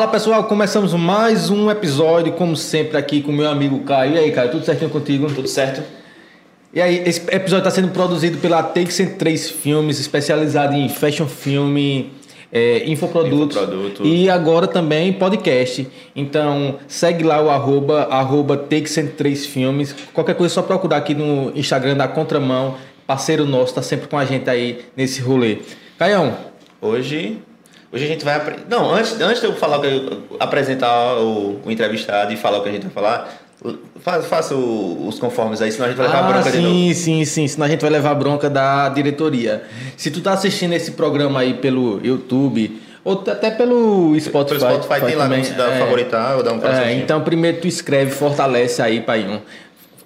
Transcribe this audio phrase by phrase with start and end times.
[0.00, 4.14] Fala pessoal, começamos mais um episódio, como sempre, aqui com meu amigo Caio.
[4.14, 5.26] E aí, Caio, tudo certinho contigo?
[5.26, 5.82] Tudo certo?
[6.72, 12.10] E aí, esse episódio está sendo produzido pela Take 103 Filmes, especializado em fashion filme,
[12.50, 14.06] é, infoprodutos, Infoproduto.
[14.06, 15.86] e agora também podcast.
[16.16, 19.94] Então, segue lá o arroba, arroba Take 103 Filmes.
[20.14, 22.76] Qualquer coisa é só procurar aqui no Instagram da Contramão.
[23.06, 25.58] Parceiro nosso, tá sempre com a gente aí nesse rolê.
[25.98, 26.34] Caião,
[26.82, 27.36] Hoje,
[27.92, 28.34] hoje a gente vai.
[28.36, 32.62] apre- Não, antes, antes de eu falar, eu- apresentar o, o entrevistado e falar o
[32.62, 33.28] que a gente vai falar,
[34.22, 36.74] faça, os conformes aí, senão a gente vai levar Ah, bronca de novo.
[36.74, 37.48] sim, sim, sim.
[37.48, 39.62] Senão a gente vai levar bronca da diretoria.
[39.96, 44.58] Se tu tá assistindo esse programa aí pelo YouTube, ou até pelo Spotify.
[44.60, 45.78] Pelo Spotify tem lá também, se dá é.
[45.78, 47.02] favoritar ou dar um É, coraçãozinho.
[47.02, 49.40] então primeiro tu escreve, fortalece aí, pai.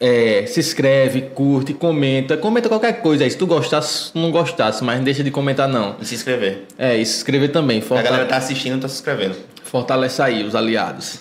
[0.01, 2.37] É, se inscreve, curte, comenta.
[2.37, 3.31] Comenta qualquer coisa aí.
[3.31, 5.97] Se tu gostasse, não gostasse, mas não deixa de comentar não.
[6.01, 6.65] E se inscrever.
[6.79, 7.79] É, e se inscrever também.
[7.79, 9.37] A Fortale- galera tá assistindo e tá se inscrevendo.
[9.63, 11.21] Fortalece aí os aliados.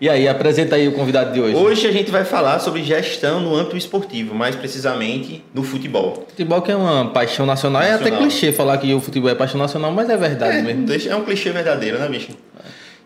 [0.00, 1.54] E aí, apresenta aí o convidado de hoje.
[1.54, 6.26] Hoje a gente vai falar sobre gestão no âmbito esportivo, mais precisamente no futebol.
[6.28, 7.82] Futebol que é uma paixão nacional.
[7.82, 8.22] É até Nacional.
[8.22, 10.86] clichê falar que o futebol é paixão nacional, mas é verdade É, mesmo.
[11.08, 12.30] é um clichê verdadeiro, né, bicho?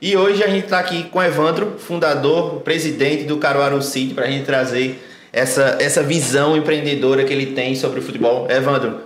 [0.01, 4.31] E hoje a gente está aqui com Evandro, fundador, presidente do Caruaru City, para a
[4.31, 5.03] gente trazer
[5.33, 8.47] essa, essa visão empreendedora que ele tem sobre o futebol.
[8.51, 9.01] Evandro,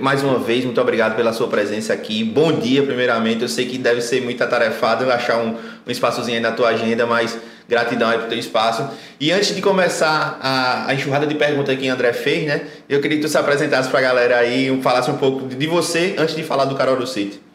[0.00, 2.24] mais uma vez, muito obrigado pela sua presença aqui.
[2.24, 3.42] Bom dia, primeiramente.
[3.42, 5.54] Eu sei que deve ser muito atarefado achar um,
[5.86, 7.38] um espaçozinho aí na tua agenda, mas
[7.68, 8.88] gratidão aí por teu espaço.
[9.20, 12.62] E antes de começar a, a enxurrada de perguntas que o André fez, né?
[12.88, 16.14] Eu queria que tu se apresentasse para a galera aí, falasse um pouco de você
[16.16, 17.51] antes de falar do Caruaru City.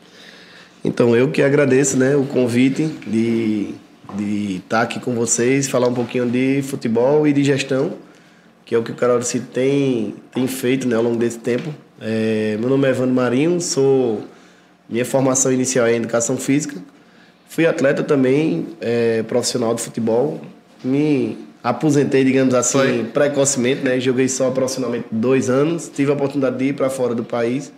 [0.83, 3.73] Então, eu que agradeço né, o convite de
[4.15, 7.93] de estar aqui com vocês, falar um pouquinho de futebol e de gestão,
[8.65, 11.73] que é o que o Carol City tem, tem feito né, ao longo desse tempo.
[11.99, 14.23] É, meu nome é Evandro Marinho, sou
[14.89, 16.75] minha formação inicial é em educação física.
[17.49, 20.41] Fui atleta também, é, profissional de futebol.
[20.83, 23.03] Me aposentei, digamos assim, Foi.
[23.05, 23.99] precocemente, né?
[23.99, 25.89] Joguei só profissionalmente dois anos.
[25.93, 27.71] Tive a oportunidade de ir para fora do país.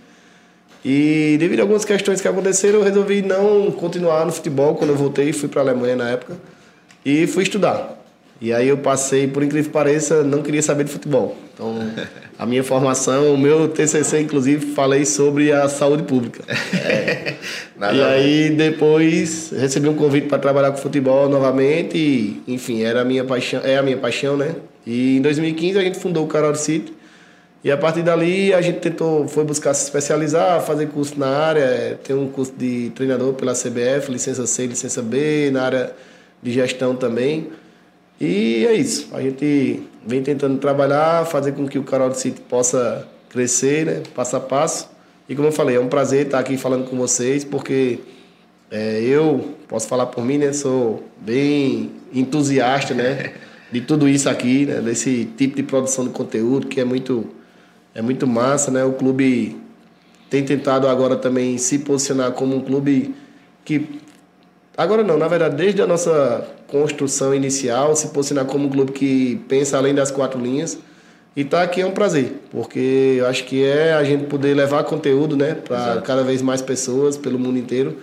[0.84, 4.75] E devido a algumas questões que aconteceram, eu resolvi não continuar no futebol.
[4.75, 6.38] Quando eu voltei, fui para a Alemanha na época
[7.06, 7.97] e fui estudar.
[8.41, 11.35] E aí eu passei, por incrível que pareça, não queria saber de futebol.
[11.53, 11.75] Então,
[12.38, 16.41] a minha formação, o meu TCC, inclusive, falei sobre a saúde pública.
[17.78, 23.01] Nada e aí depois recebi um convite para trabalhar com futebol novamente e, enfim, era
[23.01, 24.56] a minha paixão, é a minha paixão, né?
[24.88, 26.94] E em 2015 a gente fundou o Carol City.
[27.64, 32.00] E a partir dali a gente tentou, foi buscar se especializar, fazer curso na área,
[32.03, 35.96] tem um curso de treinador pela CBF, licença C, licença B, na área
[36.42, 37.50] de gestão também.
[38.20, 39.09] E é isso.
[39.14, 44.03] A gente vem tentando trabalhar, fazer com que o Carol City possa crescer, né?
[44.14, 44.90] Passo a passo.
[45.28, 48.00] E como eu falei, é um prazer estar aqui falando com vocês, porque
[48.72, 50.52] é, eu posso falar por mim, né?
[50.52, 53.34] Sou bem entusiasta, né?
[53.72, 54.81] De tudo isso aqui, né?
[54.81, 57.28] Desse tipo de produção de conteúdo que é muito,
[57.94, 58.84] é muito massa, né?
[58.84, 59.60] O clube
[60.30, 63.16] tem tentado agora também se posicionar como um clube
[63.66, 64.00] que
[64.80, 69.36] Agora não, na verdade, desde a nossa construção inicial, se posicionar como um clube que
[69.50, 70.80] pensa além das quatro linhas.
[71.36, 74.86] E estar aqui é um prazer, porque eu acho que é a gente poder levar
[74.86, 77.98] conteúdo né, para cada vez mais pessoas pelo mundo inteiro.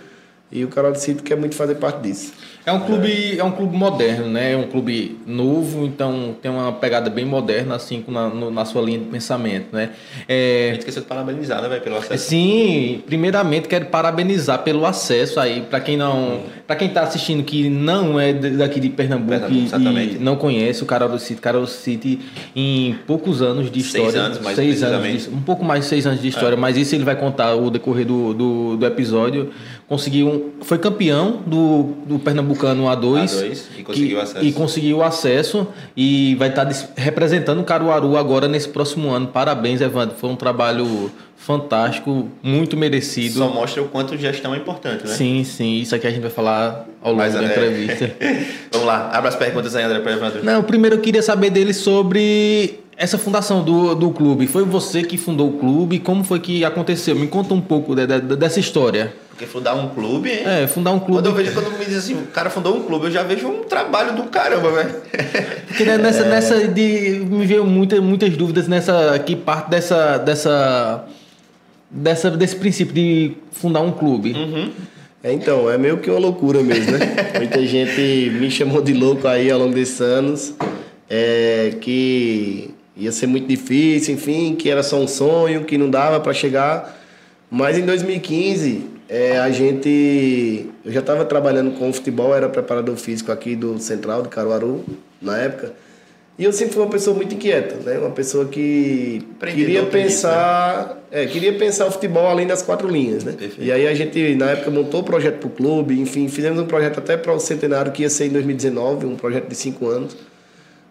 [0.51, 2.31] E o Carol City quer muito fazer parte disso.
[2.67, 4.51] É um clube, é um clube moderno, né?
[4.51, 8.81] É um clube novo, então tem uma pegada bem moderna, assim, na, no- na sua
[8.81, 9.91] linha de pensamento, né?
[10.17, 12.27] A É, gente esqueceu de parabenizar, né, velho, pelo acesso.
[12.27, 17.69] Sim, primeiramente quero parabenizar pelo acesso aí para quem não, para quem tá assistindo que
[17.69, 22.19] não é daqui de Pernambuco, Pernambuco, e- não conhece o Carol City, Carol City
[22.53, 25.89] em poucos anos de Seis história, anos, mais seis anos, de- um pouco mais de
[25.89, 29.51] seis anos de história, mas isso ele vai contar o decorrer do, do, do episódio.
[29.87, 32.19] Conseguiu, um- foi campeão do, do
[32.57, 34.45] Pernambucano A2, A2, e conseguiu que- acesso.
[34.45, 39.27] e conseguiu acesso e vai estar dis- representando o Caruaru agora nesse próximo ano.
[39.27, 40.15] Parabéns, Evandro.
[40.17, 43.39] Foi um trabalho fantástico, muito merecido.
[43.39, 45.13] Só mostra o quanto gestão é importante, né?
[45.13, 45.79] Sim, sim.
[45.79, 48.11] Isso aqui a gente vai falar ao longo Mas, da entrevista.
[48.71, 50.43] Vamos lá, abra as perguntas aí, André, para Evandro.
[50.43, 54.47] Não, primeiro eu queria saber dele sobre essa fundação do, do clube.
[54.47, 55.99] Foi você que fundou o clube?
[55.99, 57.15] Como foi que aconteceu?
[57.15, 59.13] Me conta um pouco de- de- dessa história.
[59.37, 60.31] Porque fundar um clube.
[60.31, 61.21] É, fundar um clube.
[61.21, 63.47] Quando eu vejo, quando me diz assim, o cara fundou um clube, eu já vejo
[63.47, 64.95] um trabalho do caramba, velho.
[65.67, 67.23] Porque né, nessa, nessa de.
[67.23, 69.19] Me veio muita, muitas dúvidas nessa.
[69.19, 70.17] Que parte dessa.
[70.17, 71.05] dessa.
[71.91, 74.35] dessa desse princípio de fundar um clube.
[75.23, 76.99] É, então, é meio que uma loucura mesmo, né?
[77.37, 80.55] Muita gente me chamou de louco aí ao longo desses anos,
[81.07, 86.19] é, que ia ser muito difícil, enfim, que era só um sonho, que não dava
[86.19, 86.97] para chegar.
[87.51, 90.69] Mas em 2015, é, a gente.
[90.83, 94.83] Eu já estava trabalhando com futebol, era preparador físico aqui do Central, de Caruaru,
[95.21, 95.73] na época.
[96.37, 97.97] E eu sempre fui uma pessoa muito inquieta, né?
[97.97, 101.23] Uma pessoa que queria pensar, né?
[101.23, 103.31] é, queria pensar o futebol além das quatro linhas, né?
[103.31, 103.63] Perfeito.
[103.63, 106.67] E aí a gente na época montou o projeto para o clube, enfim, fizemos um
[106.67, 110.15] projeto até para o centenário que ia ser em 2019, um projeto de cinco anos.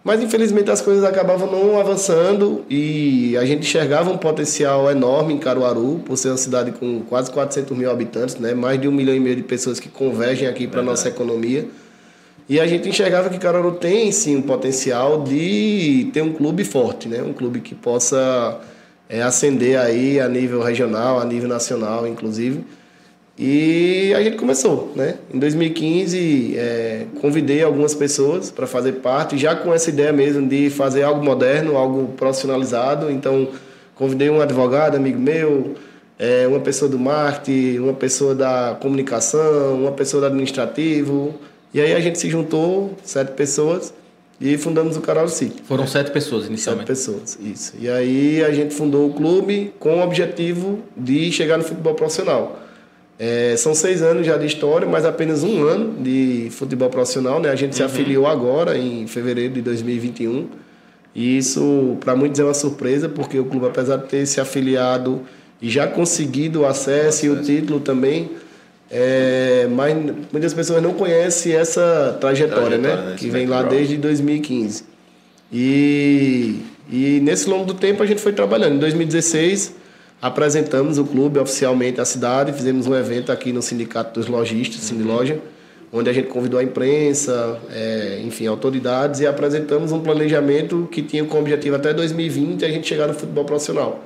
[0.07, 5.39] Mas infelizmente as coisas acabavam não avançando e a gente enxergava um potencial enorme em
[5.39, 8.55] Caruaru, por ser uma cidade com quase 400 mil habitantes, né?
[8.55, 11.67] mais de um milhão e meio de pessoas que convergem aqui para a nossa economia.
[12.49, 17.09] E a gente enxergava que Caruaru tem sim um potencial de ter um clube forte,
[17.09, 17.21] né?
[17.21, 18.61] Um clube que possa
[19.09, 22.65] é, ascender aí a nível regional, a nível nacional, inclusive.
[23.39, 25.17] E a gente começou, né?
[25.33, 30.71] Em 2015, é, convidei algumas pessoas para fazer parte, já com essa ideia mesmo de
[30.71, 33.11] fazer algo moderno, algo profissionalizado.
[33.11, 33.49] Então,
[33.95, 35.75] convidei um advogado, amigo meu,
[36.19, 41.35] é, uma pessoa do marketing, uma pessoa da comunicação, uma pessoa do administrativo,
[41.75, 43.93] e aí a gente se juntou, sete pessoas,
[44.41, 45.63] e fundamos o Carol City.
[45.65, 46.87] Foram sete pessoas inicialmente?
[46.87, 47.75] Sete pessoas, isso.
[47.79, 52.66] E aí a gente fundou o clube com o objetivo de chegar no futebol profissional.
[53.19, 57.41] É, são seis anos já de história, mas apenas um ano de futebol profissional.
[57.41, 57.49] Né?
[57.49, 57.77] A gente uhum.
[57.77, 60.49] se afiliou agora, em fevereiro de 2021.
[61.15, 65.23] E isso, para muitos, é uma surpresa, porque o clube, apesar de ter se afiliado
[65.63, 68.33] e já conseguido o acesso, e o título também,
[68.91, 69.97] é, mas
[70.31, 72.89] muitas pessoas não conhecem essa trajetória, né?
[72.89, 73.17] trajetória né?
[73.17, 74.85] Que vem lá desde 2015.
[75.51, 76.61] E,
[76.91, 78.75] e nesse longo do tempo a gente foi trabalhando.
[78.75, 79.75] Em 2016
[80.21, 85.07] apresentamos o clube oficialmente à cidade, fizemos um evento aqui no Sindicato dos Lojistas, uhum.
[85.07, 85.39] Loja,
[85.93, 91.25] onde a gente convidou a imprensa, é, enfim, autoridades e apresentamos um planejamento que tinha
[91.25, 94.05] como objetivo até 2020 a gente chegar no futebol profissional.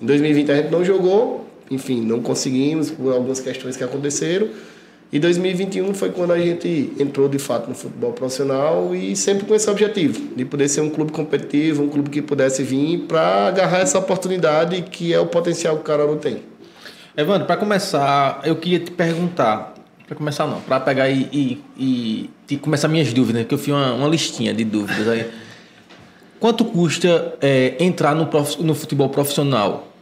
[0.00, 4.48] Em 2020 a gente não jogou, enfim, não conseguimos por algumas questões que aconteceram.
[5.12, 9.54] E 2021 foi quando a gente entrou de fato no futebol profissional e sempre com
[9.54, 13.78] esse objetivo, de poder ser um clube competitivo, um clube que pudesse vir para agarrar
[13.78, 16.42] essa oportunidade que é o potencial que o Caruaru tem.
[17.16, 19.74] Evandro, para começar, eu queria te perguntar,
[20.06, 23.72] para começar não, para pegar e, e, e, e, começar minhas dúvidas, que eu fiz
[23.72, 25.26] uma, uma listinha de dúvidas aí.
[26.40, 29.95] Quanto custa é, entrar no, prof, no futebol profissional?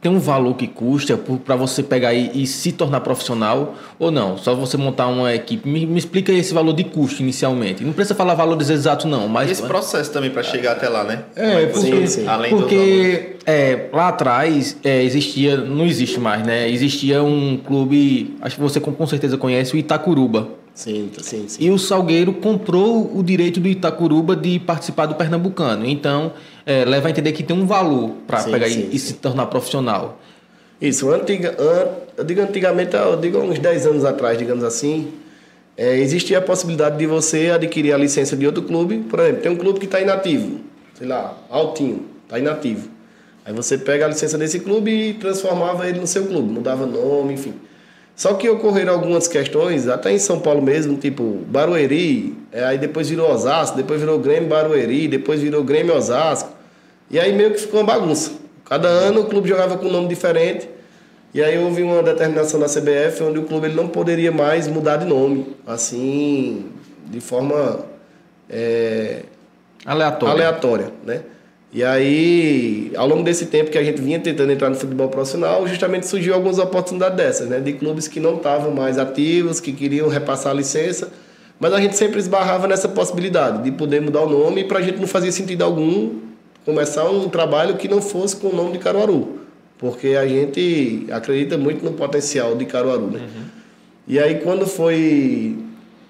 [0.00, 4.38] Tem um valor que custa para você pegar e, e, se tornar profissional ou não?
[4.38, 5.68] Só você montar uma equipe.
[5.68, 7.84] Me, me, explica esse valor de custo inicialmente.
[7.84, 9.28] Não precisa falar valores exatos, não.
[9.28, 11.24] Mas esse processo também para chegar até lá, né?
[11.36, 12.26] É, porque, sim, sim.
[12.26, 16.68] Além porque é, lá atrás é, existia, não existe mais, né?
[16.70, 20.59] Existia um clube, acho que você com, com certeza conhece, o Itacuruba.
[20.74, 21.64] Sim, sim, sim.
[21.64, 25.84] E o Salgueiro comprou o direito do Itacuruba de participar do Pernambucano.
[25.86, 26.32] Então,
[26.64, 29.46] é, leva a entender que tem um valor para pegar sim, e, e, se tornar
[29.46, 30.18] profissional.
[30.80, 31.54] Isso, antiga,
[32.16, 35.12] eu digo antigamente, eu digo uns 10 anos atrás, digamos assim,
[35.76, 38.98] é, existia a possibilidade de você adquirir a licença de outro clube.
[38.98, 40.60] Por exemplo, tem um clube que está inativo,
[40.94, 42.88] sei lá, Altinho, está inativo.
[43.44, 47.34] Aí você pega a licença desse clube e transformava ele no seu clube, mudava nome,
[47.34, 47.54] enfim.
[48.20, 53.08] Só que ocorreram algumas questões, até em São Paulo mesmo, tipo Barueri, é, aí depois
[53.08, 56.50] virou Osasco, depois virou Grêmio Barueri, depois virou Grêmio Osasco.
[57.10, 58.32] E aí meio que ficou uma bagunça.
[58.66, 60.68] Cada ano o clube jogava com um nome diferente.
[61.32, 64.98] E aí houve uma determinação da CBF onde o clube ele não poderia mais mudar
[64.98, 66.66] de nome, assim,
[67.06, 67.86] de forma
[68.50, 69.22] é,
[69.86, 70.34] aleatória.
[70.34, 71.22] aleatória, né?
[71.72, 75.66] E aí, ao longo desse tempo que a gente vinha tentando entrar no futebol profissional,
[75.68, 77.60] justamente surgiu algumas oportunidades dessas, né?
[77.60, 81.12] De clubes que não estavam mais ativos, que queriam repassar a licença,
[81.60, 84.82] mas a gente sempre esbarrava nessa possibilidade de poder mudar o nome e para a
[84.82, 86.18] gente não fazia sentido algum
[86.64, 89.40] começar um trabalho que não fosse com o nome de Caruaru,
[89.78, 93.20] porque a gente acredita muito no potencial de Caruaru, né?
[93.20, 93.44] Uhum.
[94.08, 95.56] E aí, quando foi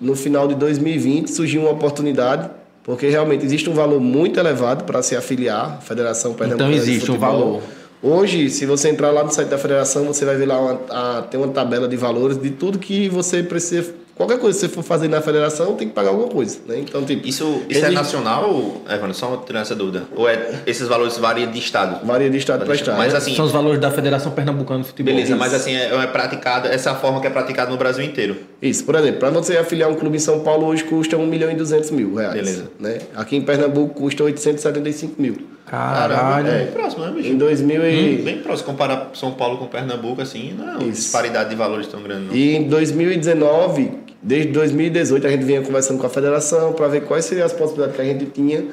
[0.01, 2.49] no final de 2020, surgiu uma oportunidade
[2.91, 7.09] porque realmente existe um valor muito elevado para se afiliar à Federação Pernambucana Então existe
[7.13, 7.63] um valor.
[8.03, 11.23] Hoje, se você entrar lá no site da federação, você vai ver lá uma, a,
[11.23, 14.83] tem uma tabela de valores de tudo que você precisa Qualquer coisa que você for
[14.83, 16.79] fazer na federação, tem que pagar alguma coisa, né?
[16.79, 17.27] Então, tipo...
[17.27, 19.15] Isso, isso é nacional, Evandro?
[19.15, 20.03] Só tirar essa dúvida.
[20.15, 22.05] Ou é, esses valores variam de estado?
[22.05, 22.99] Varia de estado para estado.
[22.99, 25.15] Mas, assim, São os valores da Federação Pernambucana de Futebol.
[25.15, 28.05] Beleza, mas assim, é, é praticado, essa é a forma que é praticada no Brasil
[28.05, 28.37] inteiro.
[28.61, 31.51] Isso, por exemplo, para você afiliar um clube em São Paulo hoje custa 1 milhão
[31.51, 32.35] e 200 mil reais.
[32.35, 32.71] Beleza.
[32.79, 32.99] Né?
[33.17, 35.39] Aqui em Pernambuco custa 875 mil.
[35.65, 36.47] Caralho.
[36.47, 37.29] É, bem próximo, né, bicho?
[37.29, 38.21] Em 2000 e...
[38.21, 38.67] Hum, bem próximo.
[38.67, 42.27] Comparar São Paulo com Pernambuco, assim, não é uma disparidade de valores tão grande.
[42.27, 42.35] Não.
[42.35, 47.25] E em 2019 Desde 2018 a gente vinha conversando com a federação para ver quais
[47.25, 48.65] seriam as possibilidades que a gente tinha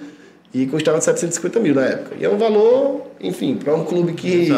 [0.54, 2.16] e custava 750 mil na época.
[2.20, 4.50] E é um valor, enfim, para um clube que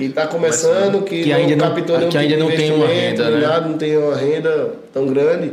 [0.00, 2.84] está começando, que, Que ainda não- captou nenhum que ainda tipo de não tem uma
[2.86, 3.46] investimento, renda, nem né?
[3.46, 5.52] nada, não tem uma renda tão grande,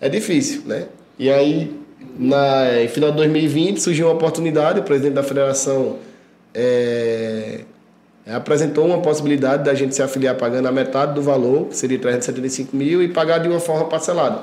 [0.00, 0.86] é difícil, né?
[1.18, 1.72] E aí,
[2.18, 5.96] na, em final de 2020, surgiu uma oportunidade, o presidente da federação
[6.54, 7.60] é,
[8.34, 12.76] apresentou uma possibilidade da gente se afiliar pagando a metade do valor, que seria 375
[12.76, 14.42] mil, e pagar de uma forma parcelada.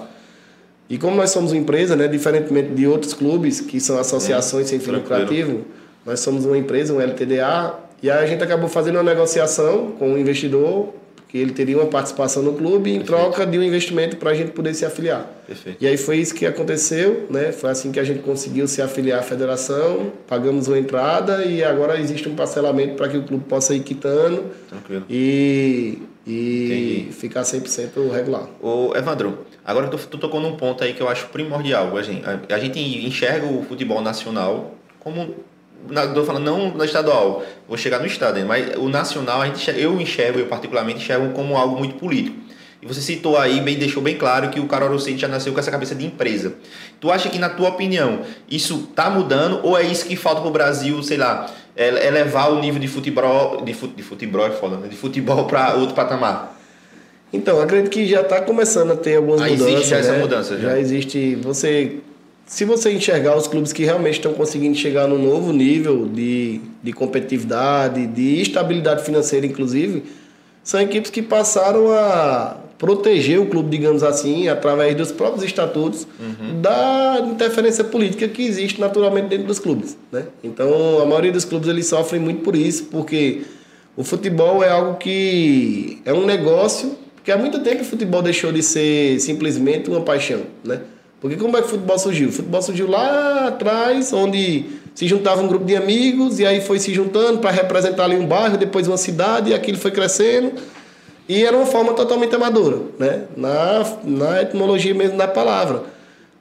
[0.90, 4.80] E como nós somos uma empresa, né, diferentemente de outros clubes que são associações sem
[4.80, 5.66] fim lucrativo,
[6.06, 10.14] nós somos uma empresa, um LTDA, e aí a gente acabou fazendo uma negociação com
[10.14, 10.94] o investidor,
[11.36, 14.52] que ele teria uma participação no clube em troca de um investimento para a gente
[14.52, 15.30] poder se afiliar.
[15.46, 15.84] Perfeito.
[15.84, 17.52] E aí foi isso que aconteceu, né?
[17.52, 22.00] Foi assim que a gente conseguiu se afiliar à federação, pagamos uma entrada e agora
[22.00, 25.04] existe um parcelamento para que o clube possa ir quitando Tranquilo.
[25.10, 27.12] e, e Entendi.
[27.12, 28.48] ficar 100% regular.
[28.62, 31.98] Ô, Evandro, agora tu, tu tocou num ponto aí que eu acho primordial.
[31.98, 35.36] A gente, a, a gente enxerga o futebol nacional como.
[35.90, 39.70] Na, tô falando não na estadual, vou chegar no estado, mas o nacional a gente
[39.80, 42.38] eu enxergo, eu particularmente enxergo como algo muito político.
[42.82, 45.60] E você citou aí, bem, deixou bem claro que o Caruaru City já nasceu com
[45.60, 46.54] essa cabeça de empresa.
[47.00, 50.52] Tu acha que, na tua opinião, isso tá mudando ou é isso que falta pro
[50.52, 54.78] Brasil, sei lá, é- elevar o nível de futebol, de, fut, de futebol é foda,
[54.78, 54.88] né?
[54.88, 56.56] De futebol para outro patamar?
[57.34, 59.68] Então, acredito que já está começando a ter algumas Ah, mudanças.
[59.74, 60.20] existe já essa né?
[60.20, 60.70] mudança, já.
[60.70, 61.36] Já existe.
[61.42, 61.98] Você,
[62.46, 66.94] se você enxergar os clubes que realmente estão conseguindo chegar num novo nível de, de
[66.94, 70.04] competitividade, de estabilidade financeira, inclusive,
[70.64, 76.62] são equipes que passaram a proteger o clube, digamos assim, através dos próprios estatutos, Uhum.
[76.62, 79.98] da interferência política que existe naturalmente dentro dos clubes.
[80.12, 80.26] Né?
[80.44, 83.42] Então, a maioria dos clubes eles sofrem muito por isso, porque
[83.96, 88.52] o futebol é algo que é um negócio, porque há muito tempo o futebol deixou
[88.52, 90.82] de ser simplesmente uma paixão, né?
[91.26, 92.30] Porque como é que o futebol surgiu?
[92.30, 96.78] O futebol surgiu lá atrás, onde se juntava um grupo de amigos e aí foi
[96.78, 100.52] se juntando para representar ali um bairro, depois uma cidade, e aquilo foi crescendo.
[101.28, 103.24] E era uma forma totalmente amadora, né?
[103.36, 105.86] Na, na etimologia mesmo da palavra.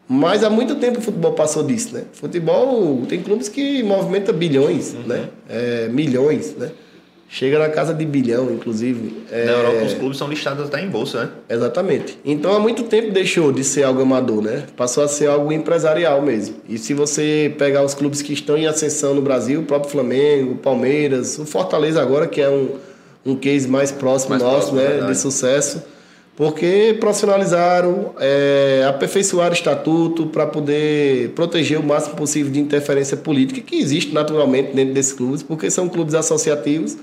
[0.06, 2.02] Mas há muito tempo o futebol passou disso, né?
[2.12, 5.30] Futebol tem clubes que movimenta bilhões, né?
[5.48, 6.72] É, milhões, né?
[7.34, 9.24] Chega na casa de bilhão, inclusive.
[9.28, 11.30] É, Na Europa, os clubes são listados até em bolsa, né?
[11.50, 12.16] Exatamente.
[12.24, 14.62] Então há muito tempo deixou de ser algo amador, né?
[14.76, 16.54] Passou a ser algo empresarial mesmo.
[16.68, 20.52] E se você pegar os clubes que estão em ascensão no Brasil, o próprio Flamengo,
[20.52, 22.68] o Palmeiras, o Fortaleza agora, que é um,
[23.26, 24.86] um case mais próximo Mais nosso, próximo, né?
[24.86, 25.12] verdade.
[25.12, 25.82] De sucesso.
[26.36, 33.60] Porque profissionalizaram, é, aperfeiçoaram o estatuto para poder proteger o máximo possível de interferência política
[33.60, 36.96] que existe naturalmente dentro desses clubes, porque são clubes associativos,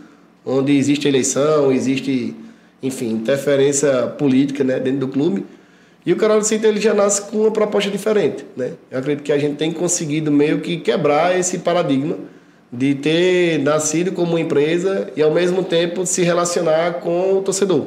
[0.46, 2.36] onde existe eleição, existe,
[2.82, 5.46] enfim, interferência política né, dentro do clube.
[6.06, 8.44] E o Carol City ele já nasce com uma proposta diferente.
[8.58, 8.72] Né?
[8.90, 12.18] Eu acredito que a gente tem conseguido meio que quebrar esse paradigma
[12.72, 17.86] de ter nascido como empresa e ao mesmo tempo se relacionar com o torcedor.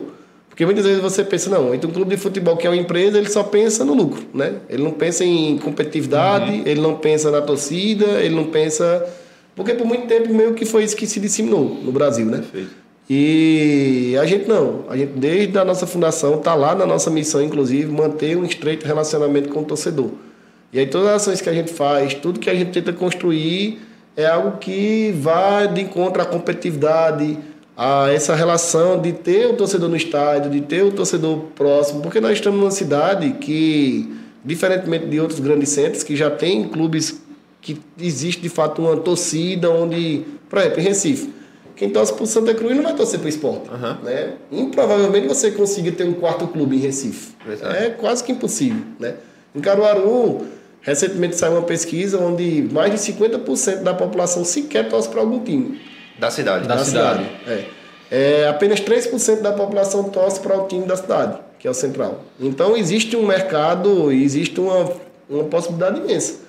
[0.49, 3.19] Porque muitas vezes você pensa, não, então um clube de futebol que é uma empresa,
[3.19, 4.55] ele só pensa no lucro, né?
[4.69, 9.05] Ele não pensa em competitividade, ele não pensa na torcida, ele não pensa...
[9.55, 12.39] Porque por muito tempo meio que foi isso que se disseminou no Brasil, né?
[12.39, 12.85] Perfeito.
[13.09, 17.43] E a gente não, a gente desde a nossa fundação está lá na nossa missão,
[17.43, 20.11] inclusive, manter um estreito relacionamento com o torcedor.
[20.73, 23.81] E aí todas as ações que a gente faz, tudo que a gente tenta construir
[24.17, 27.39] é algo que vai de encontro à competitividade,
[27.77, 32.21] a essa relação de ter o torcedor no estádio, de ter o torcedor próximo, porque
[32.21, 37.21] nós estamos numa cidade que, diferentemente de outros grandes centros, que já tem clubes
[37.65, 41.33] que existe de fato uma torcida onde, por exemplo, em Recife,
[41.75, 43.71] quem torce para o Santa Cruz não vai torcer para o esporte.
[43.71, 43.99] Aham.
[44.05, 44.35] Né?
[44.53, 47.33] Improvavelmente você consiga ter um quarto clube em Recife.
[47.45, 47.77] Verdade.
[47.79, 48.85] É quase que impossível.
[49.01, 49.15] Né?
[49.55, 50.47] Em Caruaru,
[50.83, 55.81] recentemente saiu uma pesquisa onde mais de 50% da população sequer torce para algum time.
[56.19, 56.69] Da cidade.
[56.69, 57.25] Da cidade.
[57.47, 57.65] É.
[58.11, 62.23] É, apenas 3% da população torce para o time da cidade, que é o Central.
[62.39, 64.93] Então existe um mercado, existe uma,
[65.29, 66.44] uma possibilidade imensa.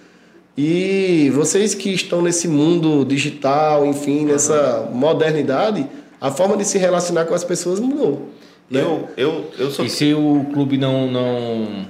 [0.58, 5.86] E vocês que estão nesse mundo digital, enfim, nessa modernidade,
[6.20, 8.30] a forma de se relacionar com as pessoas mudou.
[8.70, 8.80] Né?
[8.82, 9.86] Eu, eu, eu sou.
[9.86, 11.86] E se o clube não, não,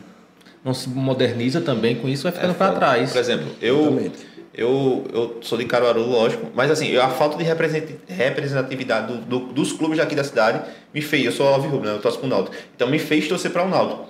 [0.63, 3.11] não se moderniza também com isso, vai ficando para trás.
[3.11, 4.15] Por exemplo, eu, Exatamente.
[4.55, 9.53] eu, eu sou de Caruaru, lógico, mas assim, a falta de represent- representatividade do- do-
[9.53, 10.61] dos clubes daqui da cidade
[10.93, 11.95] me fez, eu sou alvirrubro, né?
[11.95, 14.05] eu torço pro Náutico, então me fez torcer para o Náutico.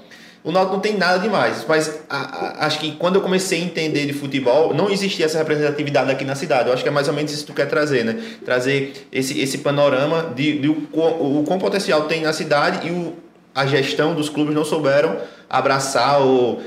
[0.45, 2.17] O Náutico não tem nada demais, mas a-
[2.61, 6.23] a- acho que quando eu comecei a entender de futebol, não existia essa representatividade aqui
[6.23, 6.67] na cidade.
[6.67, 8.21] Eu acho que é mais ou menos isso que tu quer trazer, né?
[8.45, 12.91] Trazer esse, esse panorama de, de o, quão- o quão potencial tem na cidade e
[12.91, 13.13] o,
[13.55, 15.17] a gestão dos clubes não souberam
[15.49, 16.61] abraçar ou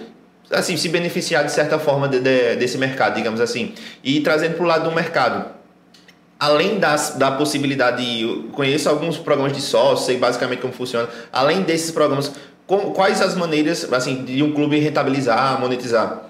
[0.51, 3.75] assim, se beneficiar de certa forma de, de, desse mercado, digamos assim.
[4.03, 5.45] E trazendo para o lado do mercado,
[6.41, 11.63] além das, da possibilidade, eu conheço alguns programas de sócio, sei basicamente como funciona, além
[11.63, 12.33] desses programas,
[12.69, 16.28] quais as maneiras assim, de um clube rentabilizar, monetizar?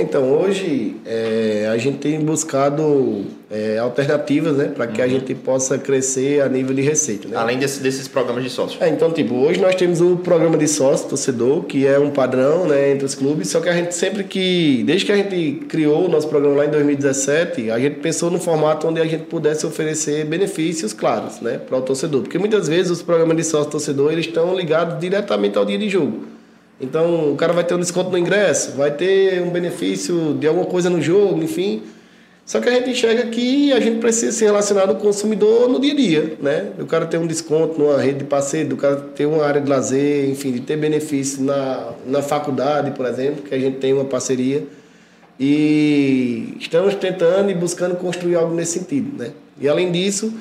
[0.00, 5.06] Então, hoje é, a gente tem buscado é, alternativas né, para que uhum.
[5.06, 7.28] a gente possa crescer a nível de receita.
[7.28, 7.36] Né?
[7.36, 8.82] Além desse, desses programas de sócio.
[8.82, 12.66] É, então, tipo, hoje nós temos o programa de sócio torcedor, que é um padrão
[12.66, 16.06] né, entre os clubes, só que a gente sempre que, desde que a gente criou
[16.06, 19.66] o nosso programa lá em 2017, a gente pensou no formato onde a gente pudesse
[19.66, 22.22] oferecer benefícios claros né, para o torcedor.
[22.22, 25.88] Porque muitas vezes os programas de sócio torcedor eles estão ligados diretamente ao dia de
[25.88, 26.37] jogo.
[26.80, 30.66] Então o cara vai ter um desconto no ingresso, vai ter um benefício de alguma
[30.66, 31.82] coisa no jogo, enfim.
[32.48, 35.78] Só que a gente enxerga que a gente precisa se relacionar com o consumidor no
[35.78, 36.72] dia a dia, né?
[36.78, 39.68] O cara ter um desconto numa rede de passeio, do cara ter uma área de
[39.68, 44.06] lazer, enfim, de ter benefício na, na faculdade, por exemplo, que a gente tem uma
[44.06, 44.66] parceria.
[45.38, 49.32] E estamos tentando e buscando construir algo nesse sentido, né?
[49.60, 50.32] E além disso,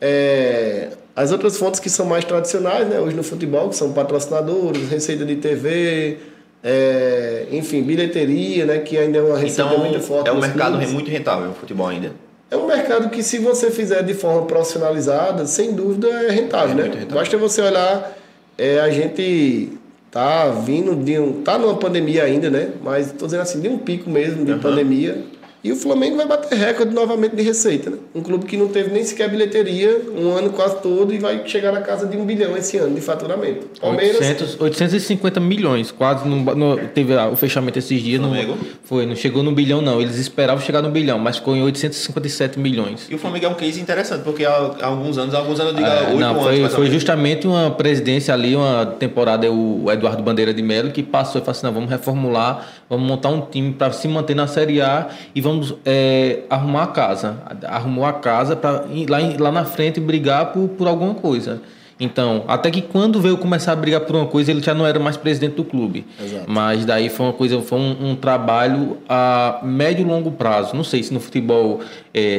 [0.00, 4.88] é, as outras fontes que são mais tradicionais, né, hoje no futebol, que são patrocinadores,
[4.88, 6.18] receita de TV,
[6.62, 10.28] é, enfim, bilheteria, né, que ainda é uma receita então, muito forte.
[10.28, 10.92] É um mercado clubes.
[10.92, 12.12] muito rentável o futebol ainda.
[12.50, 16.74] É um mercado que, se você fizer de forma profissionalizada, sem dúvida é rentável, é
[16.74, 16.82] né?
[16.82, 17.08] Rentável.
[17.08, 18.16] Basta você olhar,
[18.58, 19.72] é, a gente
[20.10, 21.42] tá vindo de um.
[21.42, 22.70] tá numa pandemia ainda, né?
[22.82, 24.58] Mas estou dizendo assim, de um pico mesmo de uhum.
[24.58, 25.24] pandemia
[25.64, 27.98] e o Flamengo vai bater recorde novamente de receita, né?
[28.12, 31.70] Um clube que não teve nem sequer bilheteria um ano quase todo e vai chegar
[31.70, 33.68] na casa de um bilhão esse ano de faturamento.
[33.80, 34.16] Palmeiras...
[34.16, 38.20] 800, 850 milhões, quase no, no, teve o fechamento esses dias.
[38.20, 38.52] Flamengo?
[38.52, 40.00] No, foi, não chegou no bilhão não.
[40.00, 43.06] Eles esperavam chegar no bilhão, mas ficou em 857 milhões.
[43.08, 44.50] E o Flamengo é um case interessante, porque há,
[44.80, 47.70] há alguns anos, há alguns anos, eu digo, é, não, foi, anos, foi justamente uma
[47.70, 51.72] presidência ali, uma temporada, o Eduardo Bandeira de Melo, que passou e falou assim, não,
[51.72, 55.74] vamos reformular, vamos montar um time para se manter na Série A e vamos vamos
[55.84, 57.38] é, arrumar a casa.
[57.66, 61.60] Arrumou a casa para lá, lá na frente brigar por, por alguma coisa.
[62.00, 64.98] Então, até que quando veio começar a brigar por uma coisa, ele já não era
[64.98, 66.04] mais presidente do clube.
[66.20, 66.50] Exato.
[66.50, 70.74] Mas daí foi uma coisa, foi um, um, trabalho a médio e longo prazo.
[70.74, 71.80] Não sei se no futebol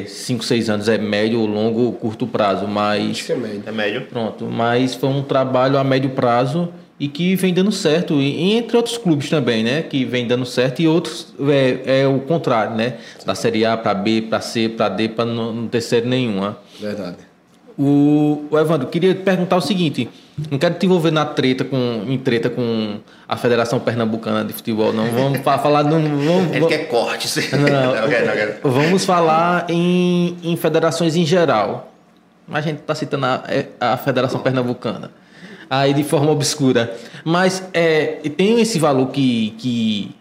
[0.06, 3.12] 5, é, 6 anos é médio, longo, curto prazo, mas.
[3.12, 3.64] Acho que é médio.
[3.66, 4.02] É médio.
[4.02, 4.46] Pronto.
[4.46, 6.68] Mas foi um trabalho a médio prazo
[7.04, 9.82] e que vem dando certo, e entre outros clubes também, né?
[9.82, 12.94] Que vem dando certo e outros é, é o contrário, né?
[13.26, 16.58] Da Série A para B, para C, para D, para não, não ter série nenhuma.
[16.80, 17.18] Verdade.
[17.78, 20.10] O, o Evandro, queria perguntar o seguinte:
[20.50, 24.94] não quero te envolver na treta com, em treta com a Federação Pernambucana de Futebol,
[24.94, 25.06] não.
[25.12, 25.84] Vamos falar.
[25.84, 27.28] Não, vamos, Ele quer corte.
[27.52, 28.56] Não, não, quero, não quero.
[28.64, 31.94] Vamos falar em, em federações em geral.
[32.50, 35.12] A gente está citando a, é, a Federação Pernambucana
[35.80, 36.96] aí de forma obscura.
[37.24, 40.12] Mas é, tem esse valor que, que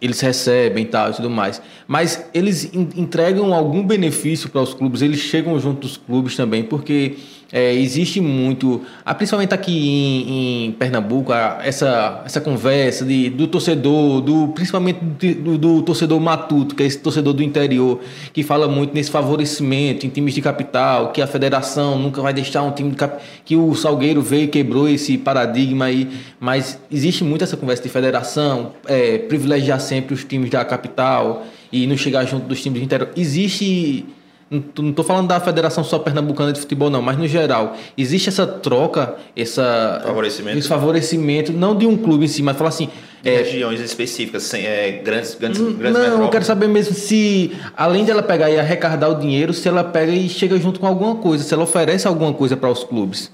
[0.00, 1.62] eles recebem e tal e tudo mais.
[1.86, 7.16] Mas eles entregam algum benefício para os clubes, eles chegam junto dos clubes também, porque
[7.52, 14.22] é, existe muito, ah, principalmente aqui em, em Pernambuco, essa, essa conversa de, do torcedor,
[14.22, 18.00] do, principalmente do, do, torcedor matuto, que é esse torcedor do interior,
[18.32, 22.62] que fala muito nesse favorecimento em times de capital, que a federação nunca vai deixar
[22.62, 23.22] um time de cap...
[23.44, 26.08] que o Salgueiro veio e quebrou esse paradigma aí,
[26.40, 31.86] mas existe muito essa conversa de federação, é, privilegiar sempre os times da capital e
[31.86, 33.10] não chegar junto dos times do interior.
[33.14, 34.06] Existe
[34.52, 38.46] não estou falando da Federação só Pernambucana de Futebol, não, mas no geral, existe essa
[38.46, 40.58] troca, essa, favorecimento.
[40.58, 42.90] esse favorecimento, não de um clube em si, mas falar assim.
[43.24, 47.52] É, regiões específicas, sem, é, grandes, grandes, não, grandes Não, eu quero saber mesmo se,
[47.76, 51.14] além dela pegar e arrecadar o dinheiro, se ela pega e chega junto com alguma
[51.16, 53.30] coisa, se ela oferece alguma coisa para os clubes.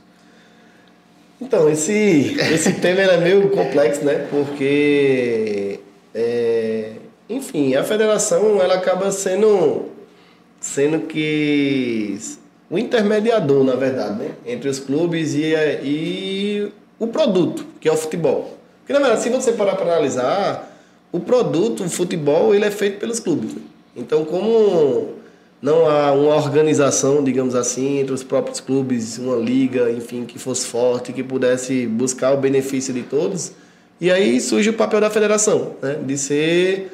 [1.40, 4.26] Então, esse, esse tema é meio complexo, né?
[4.30, 5.80] Porque,
[6.14, 6.90] é,
[7.28, 9.97] enfim, a federação ela acaba sendo
[10.68, 12.18] sendo que
[12.70, 14.32] o intermediador, na verdade, né?
[14.46, 18.58] entre os clubes e, e o produto, que é o futebol.
[18.80, 20.78] Porque, na verdade, se você parar para analisar,
[21.10, 23.54] o produto, o futebol, ele é feito pelos clubes.
[23.54, 23.62] Né?
[23.96, 25.14] Então, como
[25.60, 30.66] não há uma organização, digamos assim, entre os próprios clubes, uma liga, enfim, que fosse
[30.66, 33.52] forte, que pudesse buscar o benefício de todos,
[33.98, 35.98] e aí surge o papel da federação, né?
[36.06, 36.92] de ser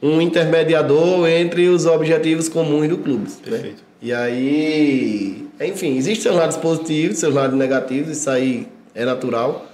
[0.00, 3.28] um intermediador entre os objetivos comuns do clube.
[3.28, 3.36] Né?
[3.42, 3.76] Perfeito.
[3.76, 3.82] Né?
[4.00, 9.66] E aí, enfim, existem seus lados positivos, seus lados negativos, isso aí é natural.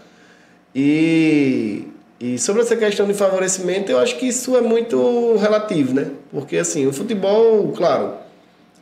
[0.75, 1.85] E,
[2.19, 6.11] e sobre essa questão de favorecimento, eu acho que isso é muito relativo, né?
[6.31, 8.15] Porque assim, o futebol, claro,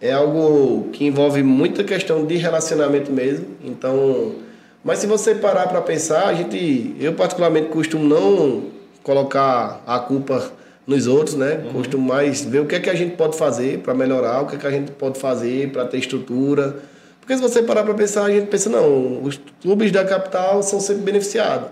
[0.00, 3.46] é algo que envolve muita questão de relacionamento mesmo.
[3.64, 4.37] Então,
[4.85, 8.64] mas se você parar para pensar, a gente, eu particularmente costumo não
[9.02, 10.52] colocar a culpa
[10.86, 11.62] nos outros, né?
[11.64, 11.72] Uhum.
[11.74, 14.56] Costumo mais ver o que é que a gente pode fazer para melhorar, o que
[14.56, 16.76] é que a gente pode fazer para ter estrutura.
[17.20, 20.80] Porque se você parar para pensar, a gente pensa, não, os clubes da capital são
[20.80, 21.68] sempre beneficiados.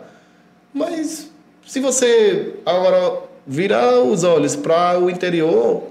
[0.72, 1.28] Mas
[1.66, 5.82] se você agora virar os olhos para o interior,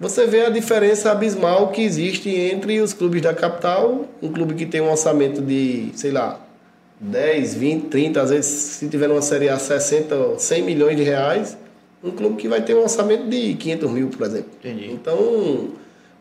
[0.00, 4.66] você vê a diferença abismal que existe entre os clubes da capital, um clube que
[4.66, 6.40] tem um orçamento de, sei lá,
[7.00, 11.56] 10, 20, 30, às vezes se tiver uma Série A 60, 100 milhões de reais,
[12.04, 14.50] um clube que vai ter um orçamento de 500 mil, por exemplo.
[14.60, 14.92] Entendi.
[14.92, 15.70] Então,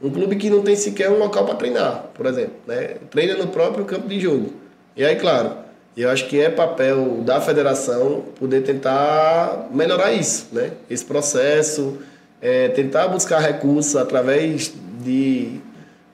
[0.02, 2.54] um clube que não tem sequer um local para treinar, por exemplo.
[2.66, 2.96] Né?
[3.12, 4.54] Treina no próprio campo de jogo.
[4.96, 5.52] E aí, claro,
[5.98, 10.72] eu acho que é papel da federação poder tentar melhorar isso, né?
[10.90, 11.98] esse processo,
[12.42, 15.60] é, tentar buscar recursos através de,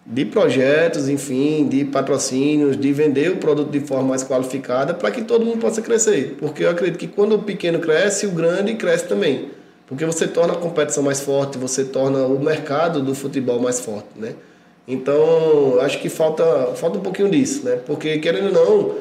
[0.04, 5.22] de projetos, enfim, de patrocínios, de vender o produto de forma mais qualificada para que
[5.24, 6.38] todo mundo possa crescer.
[6.40, 9.59] Porque eu acredito que quando o pequeno cresce, o grande cresce também.
[9.90, 14.08] Porque você torna a competição mais forte, você torna o mercado do futebol mais forte,
[14.16, 14.36] né?
[14.88, 16.44] Então, acho que falta,
[16.76, 17.80] falta um pouquinho disso, né?
[17.88, 18.96] Porque, querendo ou não,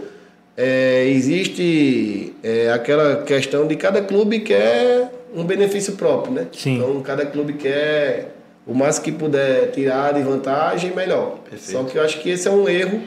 [0.57, 6.47] é, existe é, aquela questão de cada clube quer um benefício próprio, né?
[6.53, 6.77] Sim.
[6.77, 8.35] Então, cada clube quer
[8.67, 11.39] o mais que puder tirar de vantagem, melhor.
[11.51, 11.71] Perfeito.
[11.71, 13.03] Só que eu acho que esse é um erro,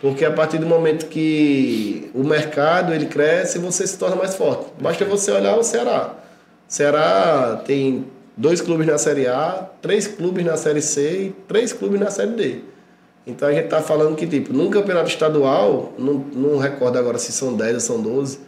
[0.00, 4.66] porque a partir do momento que o mercado ele cresce, você se torna mais forte.
[4.80, 6.19] Basta você olhar o Ceará.
[6.70, 8.06] Ceará tem
[8.36, 12.30] dois clubes na Série A, três clubes na Série C e três clubes na Série
[12.30, 12.60] D.
[13.26, 17.32] Então a gente está falando que, tipo, num campeonato estadual, não, não recordo agora se
[17.32, 18.38] são 10 ou são 12,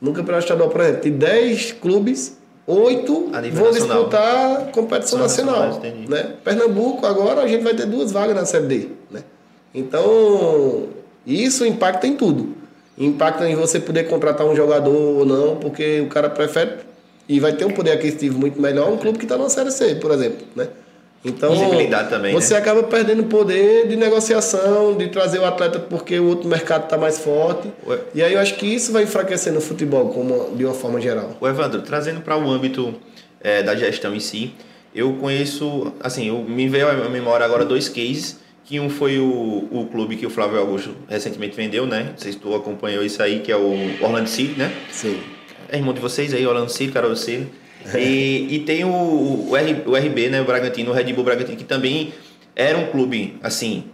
[0.00, 3.96] num campeonato estadual, por exemplo, tem 10 clubes, 8 A nível vão nacional.
[3.98, 5.76] disputar competição nacional.
[5.76, 6.10] entendi.
[6.10, 6.34] Né?
[6.42, 8.88] Pernambuco, agora a gente vai ter duas vagas na Série D.
[9.12, 9.22] Né?
[9.72, 10.88] Então,
[11.24, 12.48] isso impacta em tudo.
[12.98, 16.89] Impacta em você poder contratar um jogador ou não, porque o cara prefere
[17.30, 19.94] e vai ter um poder aquisitivo muito melhor um clube que está na Série C,
[19.94, 20.44] por exemplo.
[20.56, 20.66] Né?
[21.24, 21.54] Então,
[22.08, 22.60] também, você né?
[22.60, 27.20] acaba perdendo poder de negociação, de trazer o atleta porque o outro mercado está mais
[27.20, 27.68] forte.
[27.86, 27.98] Ué.
[28.16, 31.36] E aí eu acho que isso vai enfraquecendo o futebol como, de uma forma geral.
[31.40, 32.94] O Evandro, trazendo para o âmbito
[33.40, 34.52] eh, da gestão em si,
[34.92, 39.68] eu conheço, assim, eu, me veio à memória agora dois cases, que um foi o,
[39.70, 42.08] o clube que o Flávio Augusto recentemente vendeu, né?
[42.10, 44.72] Não sei se tu acompanhou isso aí, que é o Orlando City, né?
[44.90, 45.20] Sim.
[45.70, 47.46] É irmão de vocês aí, Orlando City, Carol City.
[47.96, 50.40] E, e tem o, o, R- o RB, né?
[50.40, 52.12] O Bragantino, o Red Bull Bragantino, que também
[52.54, 53.84] era um clube, assim,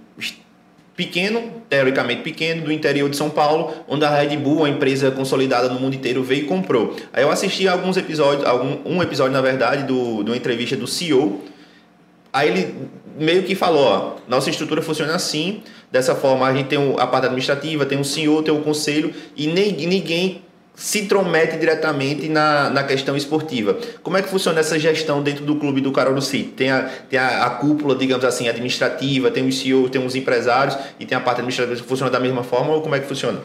[0.97, 5.69] pequeno, teoricamente pequeno, do interior de São Paulo, onde a Red Bull, uma empresa consolidada
[5.69, 6.97] no mundo inteiro, veio e comprou.
[7.13, 10.87] Aí eu assisti alguns episódios, algum, um episódio, na verdade, do, de uma entrevista do
[10.87, 11.43] CEO,
[12.33, 12.75] Aí ele
[13.19, 17.25] meio que falou, ó, nossa estrutura funciona assim, dessa forma a gente tem a parte
[17.25, 20.43] administrativa, tem o senhor, tem o conselho e nem, e ninguém
[20.77, 23.79] se intromete diretamente na, na questão esportiva.
[24.03, 26.51] Como é que funciona essa gestão dentro do clube do Carol City?
[26.51, 30.77] Tem, a, tem a, a cúpula, digamos assim, administrativa, tem os CEO, tem os empresários
[31.01, 33.41] e tem a parte administrativa que funciona da mesma forma ou como é que funciona?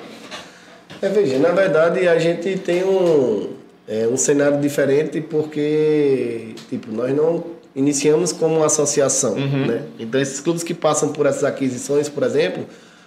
[1.02, 3.54] É, veja, na verdade a gente tem um,
[3.88, 9.84] é, um cenário diferente porque, tipo, nós não iniciamos como uma associação, né?
[9.98, 12.66] Então esses clubes que passam por essas aquisições, por exemplo,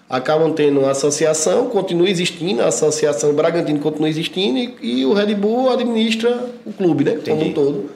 [0.08, 5.34] acabam tendo uma associação, continua existindo, a associação Bragantino continua existindo e, e o Red
[5.34, 7.12] Bull administra o clube, né?
[7.12, 7.50] Como Entendi.
[7.50, 7.90] um todo.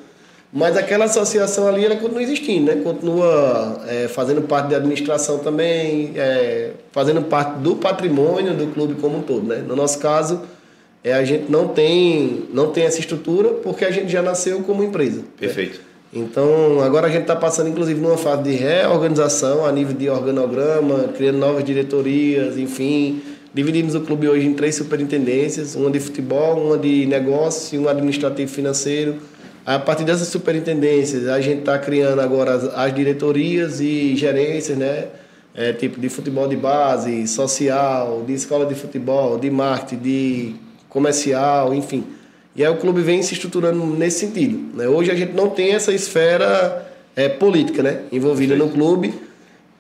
[0.51, 2.81] Mas aquela associação ali, ela continua existindo, né?
[2.83, 9.19] Continua é, fazendo parte da administração também, é, fazendo parte do patrimônio do clube como
[9.19, 9.63] um todo, né?
[9.67, 10.41] No nosso caso,
[11.05, 14.83] é, a gente não tem, não tem essa estrutura porque a gente já nasceu como
[14.83, 15.23] empresa.
[15.39, 15.88] Perfeito.
[16.13, 21.09] Então, agora a gente está passando, inclusive, numa fase de reorganização a nível de organograma,
[21.15, 23.21] criando novas diretorias, enfim.
[23.53, 27.91] Dividimos o clube hoje em três superintendências, uma de futebol, uma de negócio e uma
[27.91, 29.17] administrativo financeiro.
[29.67, 35.09] A partir dessas superintendências, a gente está criando agora as, as diretorias e gerências, né?
[35.55, 40.55] É, tipo de futebol de base, social, de escola de futebol, de marketing, de
[40.89, 42.05] comercial, enfim.
[42.59, 44.77] E aí o clube vem se estruturando nesse sentido.
[44.77, 44.89] Né?
[44.89, 48.01] Hoje a gente não tem essa esfera é, política né?
[48.11, 49.15] envolvida no clube.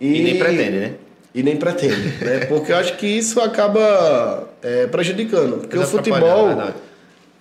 [0.00, 0.92] E nem pretende, né?
[1.34, 2.14] E nem pretende.
[2.24, 2.46] né?
[2.46, 5.58] Porque eu acho que isso acaba é, prejudicando.
[5.58, 6.72] Porque Mas o futebol.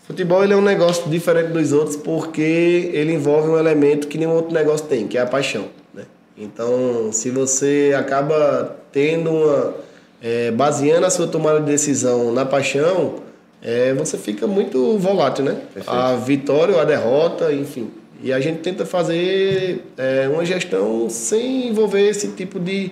[0.07, 4.31] Futebol ele é um negócio diferente dos outros porque ele envolve um elemento que nenhum
[4.31, 5.65] outro negócio tem, que é a paixão.
[5.93, 6.05] Né?
[6.35, 9.75] Então, se você acaba tendo uma.
[10.19, 13.26] é, baseando a sua tomada de decisão na paixão,
[13.61, 15.57] é, você fica muito volátil, né?
[15.73, 15.89] Perfeito.
[15.89, 17.89] A vitória ou a derrota, enfim.
[18.21, 22.91] E a gente tenta fazer é, uma gestão sem envolver esse tipo de,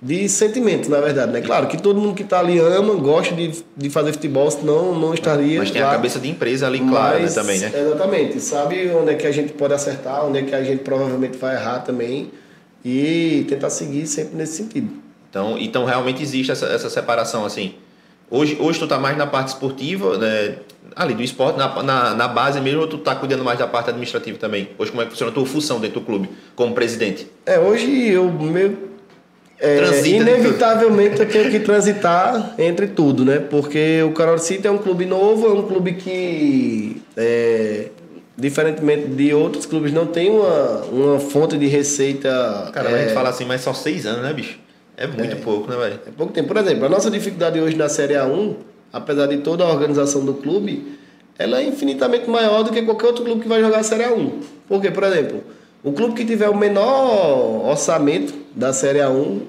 [0.00, 1.40] de sentimento, na verdade, né?
[1.40, 5.14] Claro que todo mundo que está ali ama, gosta de, de fazer futebol, senão não
[5.14, 5.58] estaria.
[5.58, 5.88] Mas tem lá.
[5.88, 7.72] a cabeça de empresa ali, claro, né, também, né?
[7.74, 8.40] Exatamente.
[8.40, 11.54] Sabe onde é que a gente pode acertar, onde é que a gente provavelmente vai
[11.54, 12.30] errar também
[12.84, 14.90] e tentar seguir sempre nesse sentido.
[15.30, 17.74] Então, então realmente existe essa, essa separação, assim.
[18.30, 20.56] Hoje, hoje tu tá mais na parte esportiva, né?
[20.96, 23.90] Ali do esporte, na, na, na base mesmo, ou tu tá cuidando mais da parte
[23.90, 24.70] administrativa também?
[24.78, 27.26] Hoje, como é que funciona a tua função dentro do clube, como presidente?
[27.46, 28.88] É, hoje eu meio
[29.60, 33.38] é, Transita de inevitavelmente eu tenho que transitar entre tudo, né?
[33.38, 37.86] Porque o Carol City é um clube novo, é um clube que, é,
[38.36, 42.70] diferentemente de outros clubes, não tem uma, uma fonte de receita.
[42.72, 44.58] Cara, é, a gente fala assim, mas só seis anos, né, bicho?
[44.98, 46.00] É muito pouco, né, velho?
[46.08, 46.48] É pouco tempo.
[46.48, 48.56] Por exemplo, a nossa dificuldade hoje na Série A1,
[48.92, 50.98] apesar de toda a organização do clube,
[51.38, 54.32] ela é infinitamente maior do que qualquer outro clube que vai jogar a Série A1.
[54.66, 55.44] Porque, por exemplo,
[55.84, 59.42] o clube que tiver o menor orçamento da Série A1,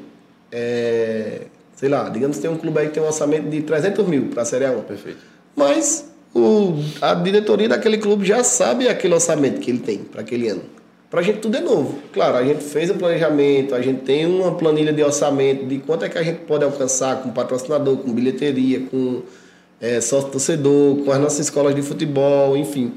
[0.51, 1.41] é,
[1.75, 4.27] sei lá, digamos que tem um clube aí que tem um orçamento de 300 mil
[4.27, 4.83] para a Série A1.
[4.83, 5.17] Perfeito.
[5.55, 10.47] Mas o, a diretoria daquele clube já sabe aquele orçamento que ele tem para aquele
[10.47, 10.61] ano.
[11.09, 11.97] Para a gente tudo é novo.
[12.13, 16.05] Claro, a gente fez o planejamento, a gente tem uma planilha de orçamento de quanto
[16.05, 19.23] é que a gente pode alcançar com patrocinador, com bilheteria, com
[19.81, 22.93] é, sócio-torcedor, com as nossas escolas de futebol, enfim.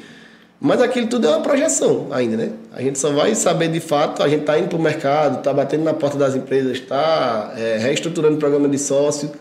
[0.61, 2.53] Mas aquilo tudo é uma projeção ainda, né?
[2.73, 5.53] A gente só vai saber de fato, a gente está indo para o mercado, está
[5.53, 9.33] batendo na porta das empresas, está é, reestruturando o programa de sócio,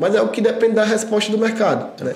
[0.00, 2.02] mas é o que depende da resposta do mercado.
[2.02, 2.14] Né?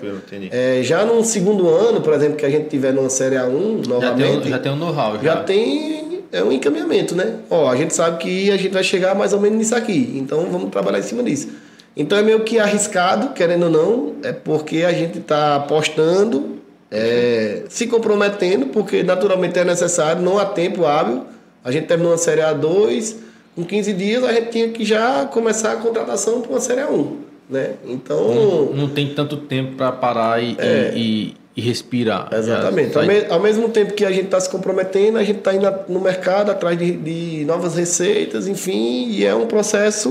[0.51, 3.83] É, já no segundo ano, por exemplo, que a gente tiver numa Série A1, Já
[3.83, 5.19] tem, novamente, um- já tem um know-how.
[5.23, 7.37] já tem é um encaminhamento, né?
[7.51, 10.47] Ó, a gente sabe que a gente vai chegar mais ou menos nisso aqui, então
[10.51, 11.49] vamos trabalhar em cima disso.
[11.97, 16.57] Então é meio que arriscado, querendo ou não, é porque a gente está apostando,
[16.91, 21.23] é, se comprometendo, porque naturalmente é necessário, não há tempo hábil.
[21.63, 23.15] A gente terminou a Série A2,
[23.55, 27.13] com 15 dias a gente tinha que já começar a contratação para uma Série A1,
[27.49, 27.75] né?
[27.87, 28.71] Então...
[28.75, 32.29] Não tem tanto tempo para parar e, e- e- e respirar.
[32.33, 32.97] Exatamente.
[32.97, 35.55] Ao, sai- me- ao mesmo tempo que a gente está se comprometendo, a gente está
[35.55, 40.11] indo no mercado atrás de, de novas receitas, enfim, e é um processo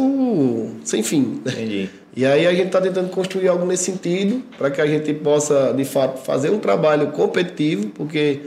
[0.83, 1.39] sem fim.
[1.45, 1.89] Entendi.
[2.15, 5.73] E aí a gente está tentando construir algo nesse sentido, para que a gente possa,
[5.75, 8.39] de fato, fazer um trabalho competitivo, porque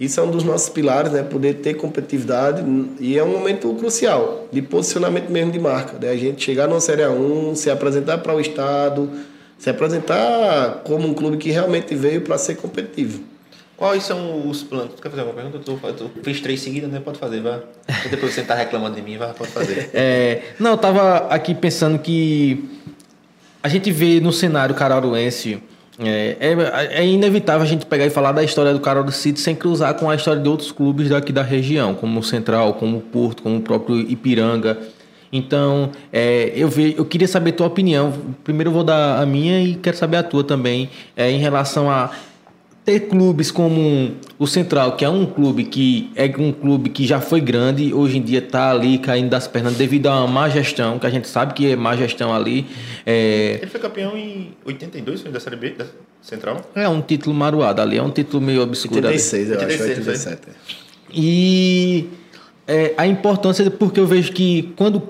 [0.00, 1.22] isso é um dos nossos pilares, né?
[1.22, 2.64] Poder ter competitividade,
[2.98, 5.98] e é um momento crucial, de posicionamento mesmo de marca.
[5.98, 6.10] Né?
[6.10, 9.10] A gente chegar numa Série A1, se apresentar para o Estado,
[9.58, 13.22] se apresentar como um clube que realmente veio para ser competitivo.
[13.76, 14.94] Quais são os planos?
[14.94, 15.58] Tu quer fazer alguma pergunta?
[15.58, 16.98] Tu, tu fiz três seguidas, né?
[16.98, 17.62] Pode fazer, vai.
[18.10, 19.90] Depois você tá reclamando de mim, vai, pode fazer.
[19.92, 22.64] É, não, eu tava aqui pensando que
[23.62, 25.62] a gente vê no cenário cararuense.
[26.02, 29.54] É, é, é inevitável a gente pegar e falar da história do Caruaru City sem
[29.54, 33.00] cruzar com a história de outros clubes daqui da região, como o Central, como o
[33.00, 34.78] Porto, como o próprio Ipiranga.
[35.32, 38.12] Então, é, eu, ve, eu queria saber a tua opinião.
[38.42, 41.90] Primeiro eu vou dar a minha e quero saber a tua também, é, em relação
[41.90, 42.10] a
[42.90, 47.20] ter clubes como o Central, que é um clube que é um clube que já
[47.20, 50.98] foi grande, hoje em dia está ali caindo das pernas devido a uma má gestão,
[50.98, 52.66] que a gente sabe que é má gestão ali.
[53.06, 55.86] É, Ele foi campeão em 82, foi da Série B, da
[56.20, 56.68] Central.
[56.74, 59.06] é um título maruado ali, é um título meio obscuro.
[59.06, 59.14] ali.
[59.18, 60.40] 86, eu acho, 86, 87.
[61.12, 62.08] E
[62.66, 65.00] é, a importância, porque eu vejo que quando,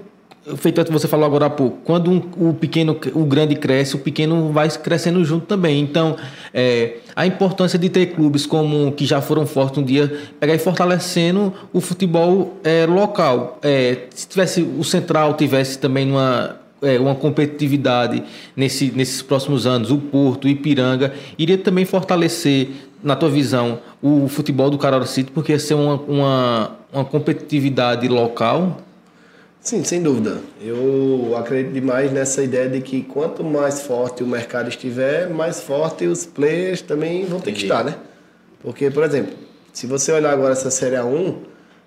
[0.56, 3.98] feito que você falou agora há pouco, quando um- o pequeno, o grande cresce, o
[3.98, 5.80] pequeno vai crescendo junto também.
[5.80, 6.16] Então,
[6.52, 10.58] é, a importância de ter clubes como que já foram fortes um dia, pegar e
[10.58, 13.58] fortalecendo o futebol é, local.
[13.62, 18.22] É, se tivesse o Central tivesse também uma é, uma competitividade
[18.56, 22.70] nesse, nesses próximos anos, o Porto, o Ipiranga, iria também fortalecer,
[23.02, 28.08] na tua visão, o futebol do Caruaru City, porque ia ser uma, uma, uma competitividade
[28.08, 28.78] local.
[29.60, 30.38] Sim, sem dúvida.
[30.62, 36.06] Eu acredito demais nessa ideia de que quanto mais forte o mercado estiver, mais forte
[36.06, 37.94] os players também vão ter que estar, né?
[38.62, 39.34] Porque, por exemplo,
[39.72, 41.34] se você olhar agora essa Série A1,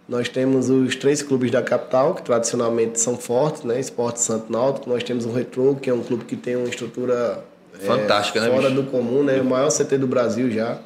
[0.07, 3.79] nós temos os três clubes da capital, que tradicionalmente são fortes, né?
[3.79, 7.43] Esporte Santo Náutico, nós temos o Retro, que é um clube que tem uma estrutura
[7.81, 8.81] é, Fantástica, né, fora bicho?
[8.83, 9.39] do comum, né?
[9.41, 10.77] O maior CT do Brasil já.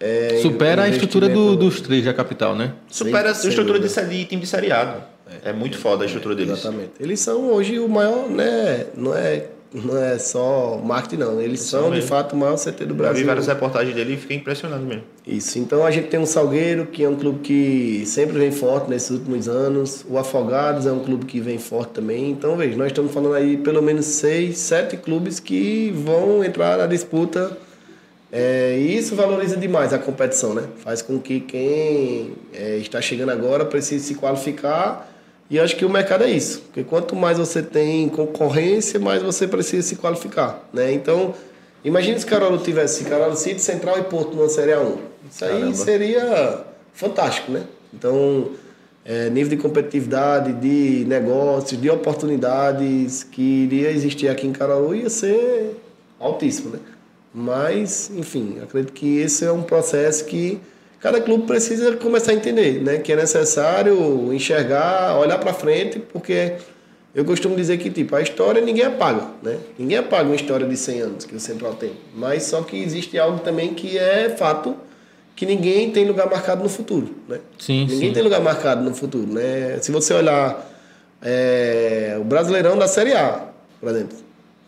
[0.00, 2.72] É, Supera a estrutura do- dos três da capital, né?
[2.88, 4.06] Supera a sem estrutura de, dúvida.
[4.08, 5.11] de time de seriado.
[5.44, 6.58] É, muito foda a estrutura deles.
[6.58, 6.92] Exatamente.
[7.00, 8.86] Eles são hoje o maior, né?
[8.96, 11.40] Não é, não é só marketing, não.
[11.40, 13.26] Eles são, de fato, o maior CT do Eu vi Brasil.
[13.26, 15.02] várias reportagens dele e fiquei impressionado mesmo.
[15.26, 15.58] Isso.
[15.58, 19.10] Então a gente tem o Salgueiro, que é um clube que sempre vem forte nesses
[19.10, 20.04] últimos anos.
[20.08, 22.30] O Afogados é um clube que vem forte também.
[22.30, 26.86] Então, veja, nós estamos falando aí pelo menos seis, sete clubes que vão entrar na
[26.86, 27.56] disputa.
[28.34, 30.62] É, e isso valoriza demais a competição, né?
[30.78, 35.11] Faz com que quem é, está chegando agora precise se qualificar
[35.50, 39.46] E acho que o mercado é isso, porque quanto mais você tem concorrência, mais você
[39.46, 40.92] precisa se qualificar, né?
[40.92, 41.34] Então,
[41.84, 44.96] imagine se Carol tivesse Carol City, Central e Porto numa Série A1.
[45.30, 45.74] Isso aí Caramba.
[45.74, 47.64] seria fantástico, né?
[47.92, 48.50] Então,
[49.04, 55.10] é, nível de competitividade, de negócios, de oportunidades que iria existir aqui em Caruaru ia
[55.10, 55.76] ser
[56.18, 56.78] altíssimo, né?
[57.34, 60.60] Mas, enfim, acredito que esse é um processo que
[61.02, 62.98] cada clube precisa começar a entender, né?
[62.98, 66.54] Que é necessário enxergar, olhar para frente, porque
[67.14, 69.58] eu costumo dizer que, tipo, a história ninguém apaga, né?
[69.78, 71.92] Ninguém apaga uma história de 100 anos que o Central tem.
[72.14, 74.76] Mas só que existe algo também que é fato
[75.34, 77.40] que ninguém tem lugar marcado no futuro, né?
[77.58, 78.12] Sim, Ninguém sim.
[78.12, 79.78] tem lugar marcado no futuro, né?
[79.80, 80.70] Se você olhar
[81.20, 83.48] é, o Brasileirão da Série A,
[83.80, 84.16] por exemplo,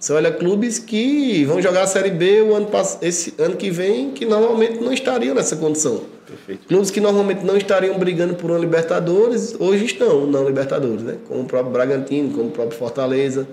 [0.04, 2.68] você olha clubes que vão jogar a Série B o ano,
[3.00, 6.02] esse ano que vem que normalmente não estariam nessa condição.
[6.26, 6.68] Perfeito.
[6.68, 11.14] Clubes que normalmente não estariam brigando por uma Libertadores, hoje estão na Libertadores, né?
[11.26, 13.48] Como o próprio Bragantino, como o próprio Fortaleza.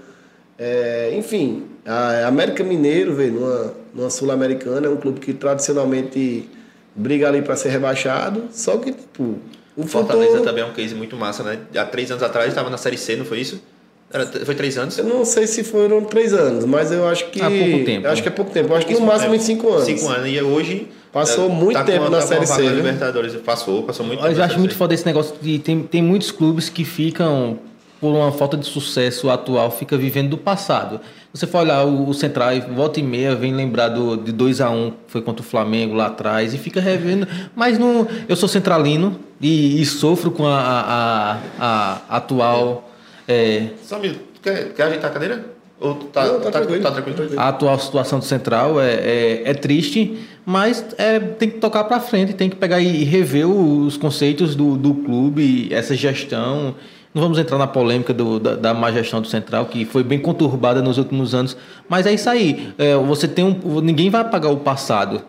[0.59, 6.49] É, enfim, a América Mineiro, velho, numa, numa Sul-Americana, é um clube que tradicionalmente
[6.93, 9.35] briga ali para ser rebaixado, só que, tipo,
[9.77, 11.59] o Fortaleza fator- também é um case muito massa, né?
[11.77, 13.61] Há três anos atrás estava na Série C, não foi isso?
[14.13, 14.97] Era, foi três anos?
[14.97, 17.41] Eu não sei se foram três anos, mas eu acho que.
[17.41, 18.07] Há pouco tempo.
[18.07, 18.73] eu acho que é pouco tempo.
[18.73, 19.85] Eu acho que no máximo em cinco anos.
[19.85, 20.27] Cinco anos.
[20.29, 20.87] E hoje.
[21.11, 22.75] Passou é, muito com tempo na tá Série C, na né?
[22.77, 23.35] Libertadores.
[23.35, 24.35] Passou, passou muito Eu tempo.
[24.35, 25.59] já na acho muito foda esse negócio de.
[25.59, 27.59] Tem, tem muitos clubes que ficam,
[27.99, 31.01] por uma falta de sucesso atual, fica vivendo do passado.
[31.33, 34.69] Você for olhar o, o Central, volta e meia, vem lembrar do, de 2 a
[34.69, 37.27] 1 que foi contra o Flamengo lá atrás, e fica revendo.
[37.55, 42.85] Mas não, eu sou centralino e, e sofro com a, a, a- a atual.
[42.87, 42.90] é,
[43.91, 44.21] Um minuto.
[44.41, 45.45] Quer, quer ajeitar a cadeira?
[45.79, 46.83] Ou tá, Não, tá tranquilo.
[46.83, 47.39] Tá tranquilo.
[47.39, 50.15] a atual situação do Central é, é, é triste,
[50.45, 54.77] mas é, tem que tocar para frente, tem que pegar e rever os conceitos do,
[54.77, 56.75] do clube, essa gestão.
[57.13, 60.19] Não vamos entrar na polêmica do- da, da má gestão do Central, que foi bem
[60.19, 61.57] conturbada nos últimos anos,
[61.89, 62.71] mas é isso aí.
[62.77, 65.21] É, você tem um, ninguém vai apagar o passado,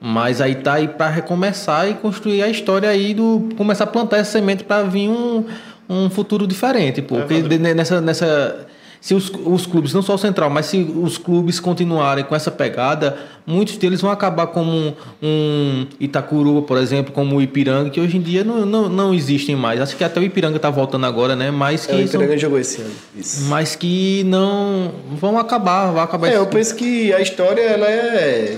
[0.00, 4.18] mas aí tá aí para recomeçar e construir a história aí do começar a plantar
[4.18, 5.44] essa semente para vir um,
[5.88, 7.16] um futuro diferente, pô.
[7.16, 8.66] Porque de- nessa nessa
[8.98, 12.50] se os, os clubes, não só o Central, mas se os clubes continuarem com essa
[12.50, 18.00] pegada, muitos deles vão acabar como um, um Itacuruba, por exemplo, como o Ipiranga, que
[18.00, 19.80] hoje em dia não, não, não existem mais.
[19.80, 21.52] Acho que até o Ipiranga está voltando agora, né?
[21.52, 22.90] Mas que, É, o são- Ipiranga jogou esse ano.
[23.16, 23.44] Isso.
[23.44, 26.26] mas que não vão acabar, vão acabar.
[26.26, 28.56] É, esse- eu penso que a história ela é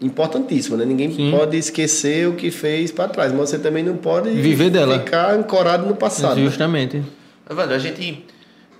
[0.00, 0.84] importantíssima, né?
[0.84, 1.30] Ninguém Sim.
[1.30, 4.98] pode esquecer o que fez para trás, mas você também não pode Viver dela.
[4.98, 6.36] ficar ancorado no passado.
[6.36, 6.44] né?
[6.44, 7.02] Justamente.
[7.48, 8.24] Evandro, a gente,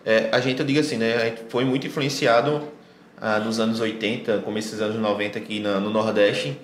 [0.04, 1.14] é, a gente, eu digo assim, né?
[1.16, 2.62] A gente foi muito influenciado
[3.20, 6.58] ah, nos anos 80, começo dos anos 90 aqui na- no Nordeste,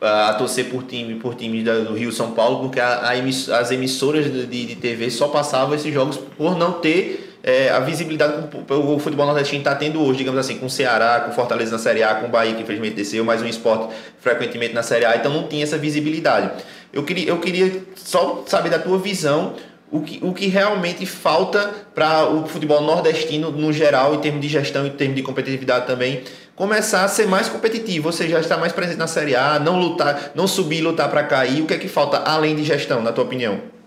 [0.00, 3.70] a torcer por time, por time do Rio São Paulo, porque a, a emiss- as
[3.72, 8.46] emissoras de, de de TV só passavam esses jogos por não ter é, a visibilidade
[8.46, 11.72] que o, futebol nordestino está tendo hoje, digamos assim, com o Ceará, com o Fortaleza
[11.72, 15.06] na Série A, com o Bahia, que infelizmente desceu, mais um esporte frequentemente na Série
[15.06, 16.50] A, então não tinha essa visibilidade.
[16.92, 19.54] Eu queria, eu queria só saber da tua visão
[19.90, 24.48] o que, o que realmente falta para o futebol nordestino no geral, em termos de
[24.48, 28.74] gestão, em termos de competitividade também, começar a ser mais competitivo, ou seja, estar mais
[28.74, 31.62] presente na Série A, não lutar, não subir e lutar para cair.
[31.62, 33.77] O que é que falta além de gestão, na tua opinião?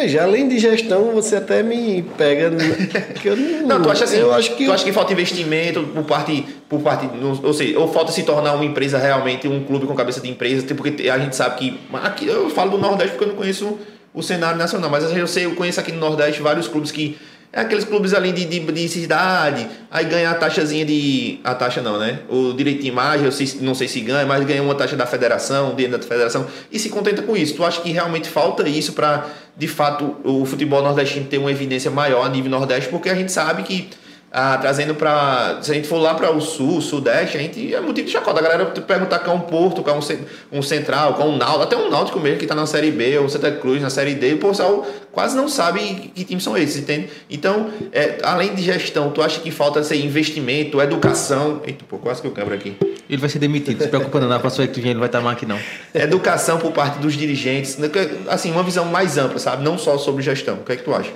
[0.00, 2.50] Veja, além de gestão, você até me pega.
[3.20, 4.16] que eu não, Não, tu acha assim?
[4.16, 4.64] Eu acho que.
[4.64, 7.06] tu acha que falta investimento por parte, por parte,
[7.42, 10.66] ou seja, ou falta se tornar uma empresa realmente um clube com cabeça de empresa,
[10.66, 13.78] tipo, porque a gente sabe que aqui eu falo do Nordeste porque eu não conheço
[14.14, 17.18] o cenário nacional, mas eu sei, eu conheço aqui no Nordeste vários clubes que
[17.52, 21.40] é aqueles clubes ali de, de, de cidade, aí ganha a taxazinha de.
[21.42, 22.20] A taxa não, né?
[22.28, 25.04] O direito de imagem, eu sei- não sei se ganha, mas ganha uma taxa da
[25.04, 27.54] federação, dentro da federação, e se contenta com isso.
[27.56, 29.26] Tu acha que realmente falta isso para,
[29.60, 32.88] de fato, o futebol nordestino ter uma evidência maior a nível nordeste?
[32.88, 33.90] Porque a gente sabe que
[34.32, 35.58] ah, trazendo para.
[35.62, 38.38] Se a gente for lá para o sul, sudeste, a gente é motivo de chacota.
[38.38, 40.20] A galera perguntar cá um Porto, cá um, cen-
[40.52, 43.28] um Central, cá um Náutico, até um Náutico mesmo que está na Série B, ou
[43.28, 47.08] Santa Cruz na Série D, o pessoal quase não sabe que times são esses, entende?
[47.28, 51.60] Então, é, além de gestão, tu acha que falta ser investimento, educação.
[51.66, 52.76] Eita, pô, quase que eu quebro aqui.
[53.08, 55.36] Ele vai ser demitido, se preocupa não, na próxima que vem ele vai estar mais
[55.36, 55.58] aqui não.
[55.92, 57.90] Educação por parte dos dirigentes, né,
[58.28, 59.64] assim, uma visão mais ampla, sabe?
[59.64, 60.54] Não só sobre gestão.
[60.56, 61.10] O que é que tu acha?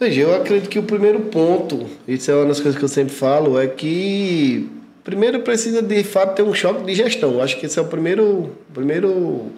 [0.00, 3.12] Veja, eu acredito que o primeiro ponto, isso é uma das coisas que eu sempre
[3.12, 4.66] falo, é que
[5.04, 7.34] primeiro precisa de fato ter um choque de gestão.
[7.34, 9.50] Eu Acho que esse é o primeiro, primeiro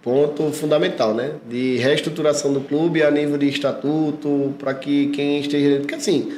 [0.00, 1.32] ponto fundamental, né?
[1.46, 5.80] De reestruturação do clube a nível de estatuto, para que quem esteja.
[5.80, 6.32] Porque assim,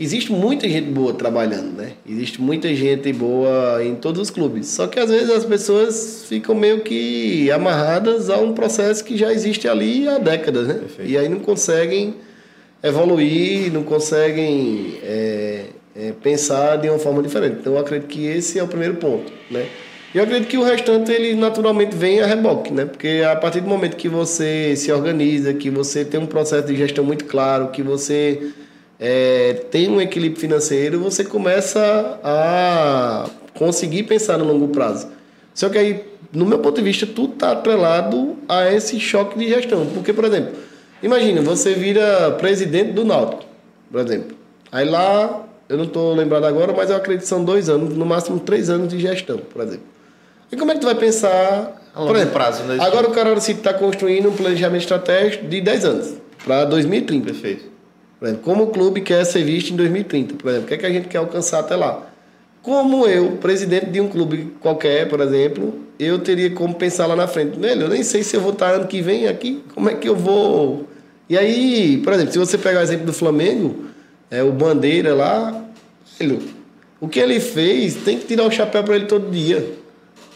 [0.00, 1.92] existe muita gente boa trabalhando, né?
[2.08, 4.68] Existe muita gente boa em todos os clubes.
[4.68, 9.30] Só que às vezes as pessoas ficam meio que amarradas a um processo que já
[9.30, 10.74] existe ali há décadas, né?
[10.74, 11.10] Perfeito.
[11.10, 12.14] E aí não conseguem
[12.84, 15.64] evoluir, não conseguem é,
[15.96, 17.56] é, pensar de uma forma diferente.
[17.60, 19.66] Então eu acredito que esse é o primeiro ponto, né?
[20.14, 22.84] Eu acredito que o restante ele naturalmente vem a reboque, né?
[22.84, 26.76] Porque a partir do momento que você se organiza, que você tem um processo de
[26.76, 28.52] gestão muito claro, que você
[29.00, 35.08] é, tem um equilíbrio financeiro, você começa a conseguir pensar no longo prazo.
[35.52, 39.48] Só que aí, no meu ponto de vista, tudo está atrelado a esse choque de
[39.48, 39.86] gestão.
[39.86, 40.52] Porque, por exemplo,
[41.04, 43.44] imagina, você vira presidente do Náutico,
[43.90, 44.36] por exemplo.
[44.72, 48.04] Aí lá, eu não estou lembrado agora, mas eu acredito que são dois anos, no
[48.04, 49.86] máximo três anos de gestão, por exemplo.
[50.50, 51.80] E como é que tu vai pensar...
[51.94, 52.76] A longo por exemplo, prazo, né?
[52.80, 57.26] Agora o Carol City está construindo um planejamento estratégico de 10 anos, para 2030.
[57.26, 57.64] Perfeito.
[58.18, 60.78] Por exemplo, como o clube quer ser visto em 2030, por exemplo, o que, é
[60.78, 62.08] que a gente quer alcançar até lá?
[62.62, 67.26] Como eu, presidente de um clube qualquer, por exemplo, eu teria como pensar lá na
[67.26, 69.94] frente, velho, eu nem sei se eu vou estar ano que vem aqui, como é
[69.94, 70.88] que eu vou.
[71.28, 73.86] E aí, por exemplo, se você pegar o exemplo do Flamengo,
[74.30, 75.64] é, o Bandeira lá,
[76.18, 76.40] velho,
[77.00, 79.66] o que ele fez tem que tirar o chapéu para ele todo dia.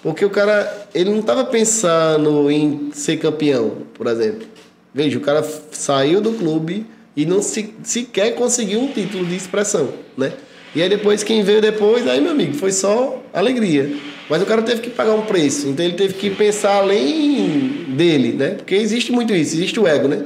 [0.03, 4.47] Porque o cara, ele não estava pensando em ser campeão, por exemplo.
[4.95, 6.86] Veja, o cara saiu do clube
[7.16, 10.32] e não se, sequer conseguiu um título de expressão, né?
[10.74, 13.91] E aí depois, quem veio depois, aí meu amigo, foi só alegria.
[14.28, 18.32] Mas o cara teve que pagar um preço, então ele teve que pensar além dele,
[18.32, 18.51] né?
[18.51, 20.22] Porque existe muito isso, existe o ego, né?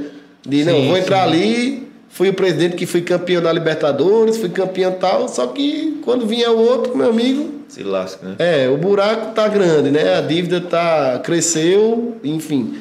[0.46, 1.32] De, não, Sim, vou entrar sim.
[1.32, 6.26] ali, fui o presidente que fui campeão da Libertadores, fui campeão tal, só que quando
[6.26, 8.36] vinha o outro, meu amigo, Se lasca, né?
[8.38, 10.16] é, o buraco tá grande, né?
[10.16, 12.74] A dívida tá cresceu, enfim.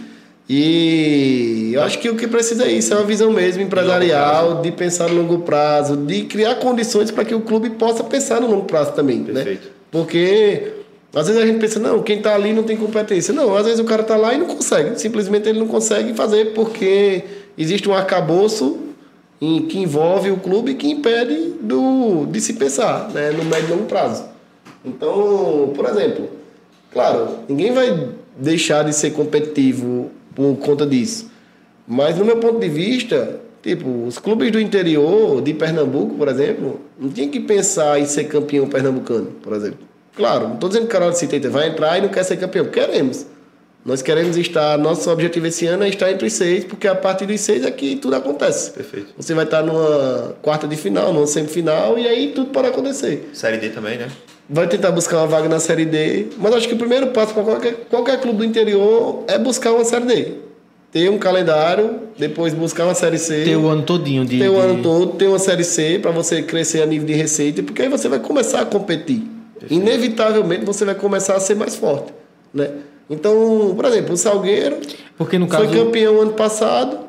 [0.49, 4.69] E eu acho que o que precisa é isso, é uma visão mesmo empresarial, de
[4.71, 8.65] pensar no longo prazo, de criar condições para que o clube possa pensar no longo
[8.65, 9.33] prazo também, né?
[9.33, 9.69] Perfeito.
[9.89, 10.73] Porque
[11.13, 13.33] às vezes a gente pensa, não, quem tá ali não tem competência.
[13.33, 16.53] Não, às vezes o cara tá lá e não consegue, simplesmente ele não consegue fazer
[16.53, 17.23] porque
[17.61, 18.77] existe um arcabouço
[19.39, 23.71] em- que envolve o clube que impede do, de se pensar né, no médio e
[23.71, 24.25] longo prazo.
[24.83, 26.29] Então, por exemplo,
[26.91, 31.29] claro, ninguém vai deixar de ser competitivo por conta disso.
[31.87, 36.79] Mas no meu ponto de vista, tipo, os clubes do interior, de Pernambuco, por exemplo,
[36.99, 39.79] não tinha que pensar em ser campeão pernambucano, por exemplo.
[40.15, 42.65] Claro, não estou dizendo que o Carol de vai entrar e não quer ser campeão.
[42.65, 43.25] Queremos.
[43.83, 47.25] Nós queremos estar, nosso objetivo esse ano é estar entre os seis, porque a partir
[47.25, 48.69] dos seis é que tudo acontece.
[48.71, 49.07] Perfeito.
[49.17, 53.29] Você vai estar numa quarta de final, numa semifinal, e aí tudo pode acontecer.
[53.33, 54.07] Série D também, né?
[54.47, 57.43] Vai tentar buscar uma vaga na Série D, mas acho que o primeiro passo para
[57.43, 60.31] qualquer, qualquer clube do interior é buscar uma Série D.
[60.91, 63.45] Ter um calendário, depois buscar uma Série C.
[63.45, 64.37] Ter o ano todinho de.
[64.37, 67.63] ter o ano todo, ter uma Série C para você crescer a nível de receita,
[67.63, 69.23] porque aí você vai começar a competir.
[69.69, 72.13] Inevitavelmente você vai começar a ser mais forte.
[72.53, 72.69] Né?
[73.11, 74.77] Então, por exemplo, o Salgueiro
[75.17, 75.73] Porque no foi caso.
[75.85, 76.99] campeão ano passado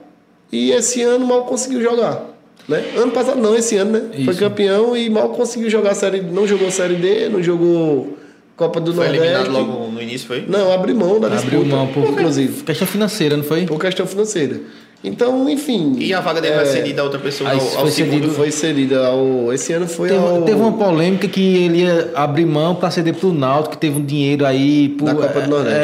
[0.51, 2.27] e esse ano mal conseguiu jogar.
[2.69, 2.85] Né?
[2.97, 4.03] Ano passado não, esse ano, né?
[4.25, 4.39] Foi Isso.
[4.41, 8.19] campeão e mal conseguiu jogar série, não jogou série D, não jogou
[8.57, 9.27] Copa do Foi Nordeste.
[9.35, 10.45] eliminado logo no início, foi?
[10.47, 11.57] Não, abriu mão da disputa.
[11.57, 12.05] Abriu mão por.
[12.11, 13.65] inclusive, Questão financeira, não foi?
[13.65, 14.61] por questão financeira.
[15.05, 15.97] Então, enfim.
[15.99, 18.13] E a vaga dele vai ser cedida a outra pessoa Aí ao, ao foi segundo.
[18.15, 19.53] cedido- Foi cedida ao.
[19.53, 20.43] Esse ano foi Teve, ao.
[20.43, 24.05] teve uma polêmica que ele ia abrir mão para ceder pro Náutico, que teve um
[24.05, 24.91] dinheiro aí.
[24.91, 25.77] Por, Da Copa do Nordeste.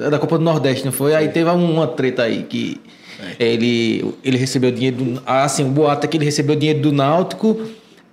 [0.00, 1.14] É, da Copa do Nordeste, não foi?
[1.14, 2.80] Aí teve uma treta aí que
[3.38, 5.22] ele, ele recebeu dinheiro do.
[5.24, 7.56] ah, Assim, o boato é que ele recebeu dinheiro do Náutico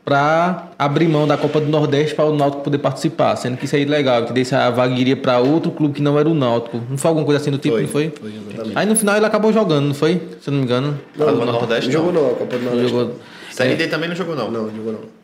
[0.03, 3.75] para abrir mão da Copa do Nordeste para o Náutico poder participar, sendo que isso
[3.75, 6.33] aí é legal, que desse a vaga iria para outro clube que não era o
[6.33, 6.81] Náutico.
[6.89, 8.13] Não foi alguma coisa assim do tipo, Foi, não foi?
[8.19, 8.77] foi, exatamente.
[8.77, 10.21] Aí no final ele acabou jogando, não foi?
[10.41, 10.99] Se eu não me engano.
[11.17, 12.21] Copa do Nordeste, Não jogou não.
[12.23, 12.89] não, a Copa do Nordeste.
[12.89, 13.15] Jogou.
[13.51, 14.49] Série D também não jogou, não.
[14.49, 15.21] Não, jogou não.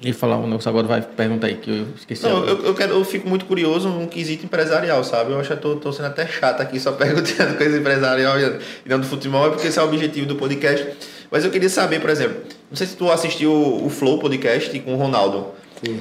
[0.00, 2.22] Ele falar um negócio agora, vai perguntar aí, que eu esqueci.
[2.22, 5.32] Não, eu, eu, quero, eu fico muito curioso num quesito empresarial, sabe?
[5.32, 8.60] Eu acho que eu tô, tô sendo até chato aqui, só perguntando coisa empresarial e
[8.86, 10.86] não do futebol, é porque esse é o objetivo do podcast.
[11.30, 12.36] Mas eu queria saber, por exemplo,
[12.70, 15.46] não sei se tu assistiu o Flow Podcast com o Ronaldo.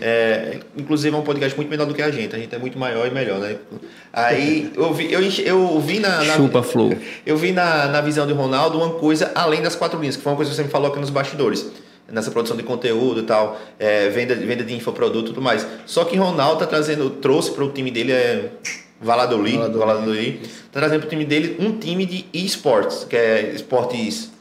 [0.01, 2.79] É, inclusive é um podcast muito menor do que a gente, a gente é muito
[2.79, 3.57] maior e melhor, né?
[4.11, 6.93] Aí eu vi, eu, eu vi na, na- Chupa, Flow.
[7.23, 10.31] eu vi na, na visão de Ronaldo uma coisa além das quatro linhas, que foi
[10.31, 11.69] uma coisa que você me falou aqui nos bastidores.
[12.11, 15.67] Nessa produção de conteúdo e tal, é, venda, venda de infoproduto e tudo mais.
[15.85, 18.49] Só que Ronaldo tá trazendo, trouxe para o time dele, é
[18.99, 19.77] Valladolid, Valladolid.
[19.79, 20.37] Valladolid,
[20.71, 24.31] tá trazendo para o time dele um time de esportes, que é esportes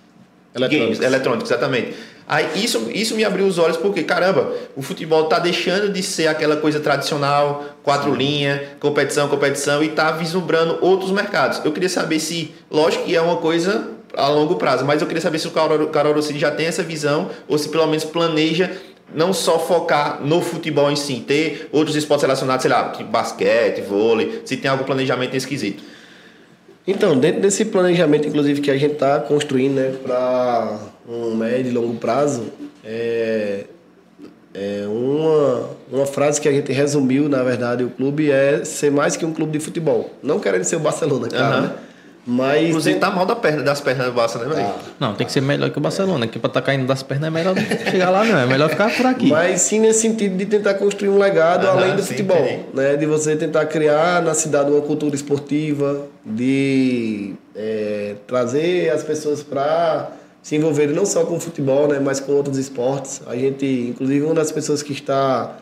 [0.55, 0.99] Eletrônicos.
[0.99, 1.95] games, eletrônicos, exatamente.
[2.29, 6.27] Aí isso, isso me abriu os olhos porque, caramba, o futebol tá deixando de ser
[6.27, 11.61] aquela coisa tradicional, quatro linhas, competição, competição, e tá vislumbrando outros mercados.
[11.65, 14.85] Eu queria saber se, lógico que é uma coisa a longo prazo.
[14.85, 17.87] Mas eu queria saber se o Caruaru City já tem essa visão ou se pelo
[17.87, 18.73] menos planeja
[19.15, 24.43] não só focar no futebol em si, ter outros esportes relacionados, sei lá, basquete, vôlei,
[24.45, 25.83] se tem algum planejamento nesse quesito.
[26.85, 30.79] Então, dentro desse planejamento, inclusive, que a gente está construindo né, para
[31.09, 32.45] um médio e longo prazo,
[32.85, 33.65] é,
[34.55, 39.17] é uma, uma frase que a gente resumiu, na verdade, o clube é ser mais
[39.17, 40.11] que um clube de futebol.
[40.23, 41.63] Não querendo ser o Barcelona, claro, uhum.
[41.63, 41.73] né?
[42.29, 43.01] Mas Inclusive tem...
[43.01, 44.67] tá mal da perna, das pernas do Barça, né, velho?
[44.67, 44.79] Ah.
[44.99, 47.29] Não, tem que ser melhor que o Barcelona, que pra estar tá caindo das pernas
[47.29, 47.55] é melhor
[47.89, 48.37] chegar lá, não.
[48.37, 49.29] É melhor ficar por aqui.
[49.29, 52.43] Mas sim nesse sentido de tentar construir um legado além do sim, futebol.
[52.43, 52.67] Tem.
[52.75, 52.97] Né?
[52.97, 60.11] De você tentar criar na cidade uma cultura esportiva, de é, trazer as pessoas para
[60.47, 63.21] se envolverem não só com o futebol, né, mas com outros esportes.
[63.27, 65.57] A gente, inclusive, uma das pessoas que está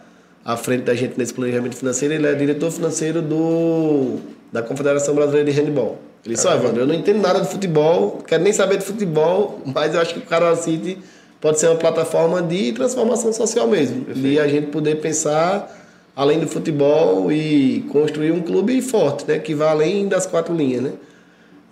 [0.44, 4.18] à frente da gente nesse planejamento financeiro, ele é diretor financeiro do,
[4.52, 5.96] da Confederação Brasileira de Handball.
[6.22, 9.94] Ele disse, Evandro, eu não entendo nada de futebol, quero nem saber de futebol, mas
[9.94, 10.98] eu acho que o Carol City
[11.40, 14.04] pode ser uma plataforma de transformação social mesmo.
[14.04, 14.28] Perfeito.
[14.28, 15.74] E a gente poder pensar
[16.14, 19.38] além do futebol e construir um clube forte, né?
[19.38, 20.92] Que vá além das quatro linhas, né?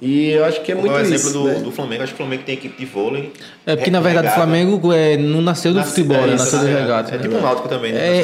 [0.02, 1.14] E eu acho que é muito isso.
[1.14, 1.60] exemplo do, né?
[1.60, 3.32] do Flamengo, acho que o Flamengo tem equipe de vôlei.
[3.64, 6.32] É porque, na verdade, o Flamengo é, não nasceu do Nasce, futebol, é, né?
[6.32, 7.14] Nasceu do regata.
[7.14, 8.00] É, tipo um Náutico também, né?
[8.00, 8.20] É,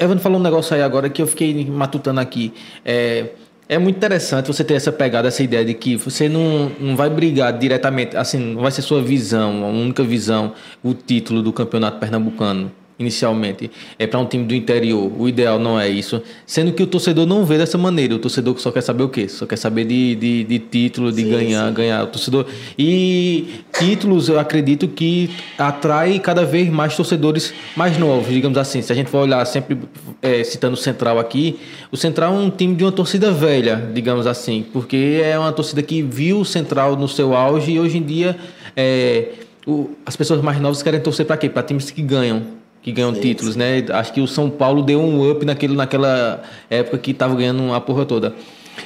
[0.00, 2.52] é, Evandro falou um negócio aí agora que eu fiquei matutando aqui.
[2.84, 3.26] É,
[3.68, 7.08] é muito interessante você ter essa pegada, essa ideia de que você não, não vai
[7.08, 12.00] brigar diretamente, assim, não vai ser sua visão, a única visão, o título do campeonato
[12.00, 15.10] pernambucano inicialmente é para um time do interior.
[15.18, 16.22] O ideal não é isso.
[16.46, 18.14] Sendo que o torcedor não vê dessa maneira.
[18.14, 19.28] O torcedor só quer saber o quê?
[19.28, 21.74] Só quer saber de, de, de título, de sim, ganhar, sim.
[21.74, 22.04] ganhar.
[22.04, 22.46] O torcedor.
[22.78, 28.82] E títulos, eu acredito que atrai cada vez mais torcedores mais novos, digamos assim.
[28.82, 29.78] Se a gente for olhar sempre
[30.20, 31.58] é, citando o Central aqui,
[31.90, 35.82] o Central é um time de uma torcida velha, digamos assim, porque é uma torcida
[35.82, 38.36] que viu o Central no seu auge e hoje em dia
[38.76, 39.28] é,
[39.66, 41.48] o, as pessoas mais novas querem torcer para quê?
[41.48, 43.58] Para times que ganham que ganham sim, títulos, sim.
[43.58, 43.84] né?
[43.90, 47.80] Acho que o São Paulo deu um up naquele, naquela época que estava ganhando a
[47.80, 48.34] porra toda.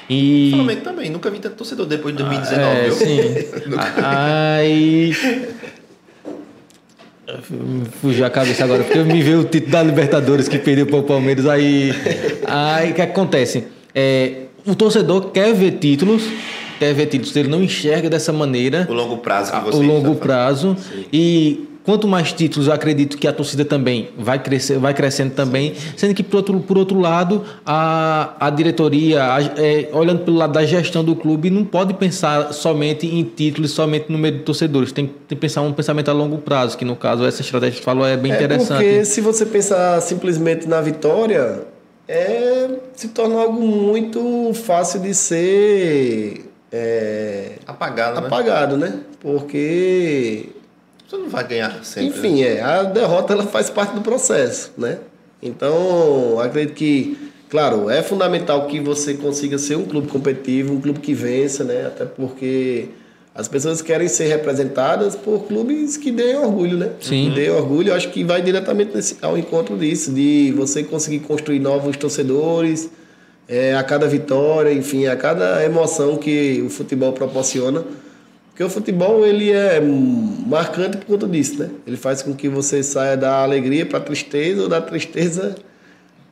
[0.08, 0.50] E...
[0.52, 2.64] O Flamengo também, nunca vi tanto torcedor depois de 2019.
[2.64, 3.20] Ah, é, sim.
[4.02, 5.12] Aí.
[8.00, 11.02] Fugiu a cabeça agora, porque me veio o título da Libertadores que perdeu para o
[11.04, 11.46] Palmeiras.
[11.46, 11.92] Aí.
[12.46, 13.64] Aí o que acontece?
[13.94, 16.24] É, o torcedor quer ver títulos,
[16.78, 18.86] quer ver títulos, ele não enxerga dessa maneira.
[18.90, 20.76] O longo prazo que você O longo prazo.
[20.78, 21.04] Sim.
[21.12, 25.74] E Quanto mais títulos, eu acredito que a torcida também vai, crescer, vai crescendo também,
[25.98, 30.54] sendo que, por outro, por outro lado, a, a diretoria, a, é, olhando pelo lado
[30.54, 34.92] da gestão do clube, não pode pensar somente em títulos, somente no meio de torcedores.
[34.92, 37.84] Tem, tem que pensar um pensamento a longo prazo, que no caso essa estratégia que
[37.84, 38.82] falou é bem é interessante.
[38.82, 41.66] Porque se você pensar simplesmente na vitória,
[42.08, 48.26] é, se torna algo muito fácil de ser é, apagado, né?
[48.26, 49.00] apagado, né?
[49.20, 50.48] Porque
[51.14, 52.18] você não vai ganhar sempre.
[52.18, 52.56] Enfim, né?
[52.56, 54.98] é, a derrota ela faz parte do processo, né?
[55.42, 57.16] Então, acredito que,
[57.48, 61.86] claro, é fundamental que você consiga ser um clube competitivo, um clube que vença, né?
[61.86, 62.88] Até porque
[63.34, 66.90] as pessoas querem ser representadas por clubes que deem orgulho, né?
[67.00, 67.28] Sim.
[67.28, 71.58] Que deem orgulho, acho que vai diretamente nesse, ao encontro disso, de você conseguir construir
[71.58, 72.88] novos torcedores,
[73.46, 77.84] é, a cada vitória, enfim, a cada emoção que o futebol proporciona.
[78.54, 81.70] Porque o futebol ele é marcante por conta disso, né?
[81.84, 85.56] Ele faz com que você saia da alegria para tristeza ou da tristeza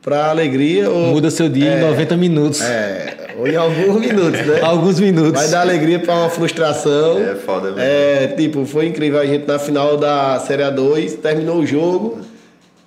[0.01, 0.89] para alegria.
[0.89, 2.61] Ou, Muda seu dia é, em 90 minutos.
[2.61, 4.61] É, ou em alguns minutos, né?
[4.63, 5.33] alguns minutos.
[5.33, 7.19] Vai dar alegria para uma frustração.
[7.19, 7.81] É foda mesmo.
[7.81, 12.21] É, tipo, foi incrível a gente na final da Série A2, terminou o jogo,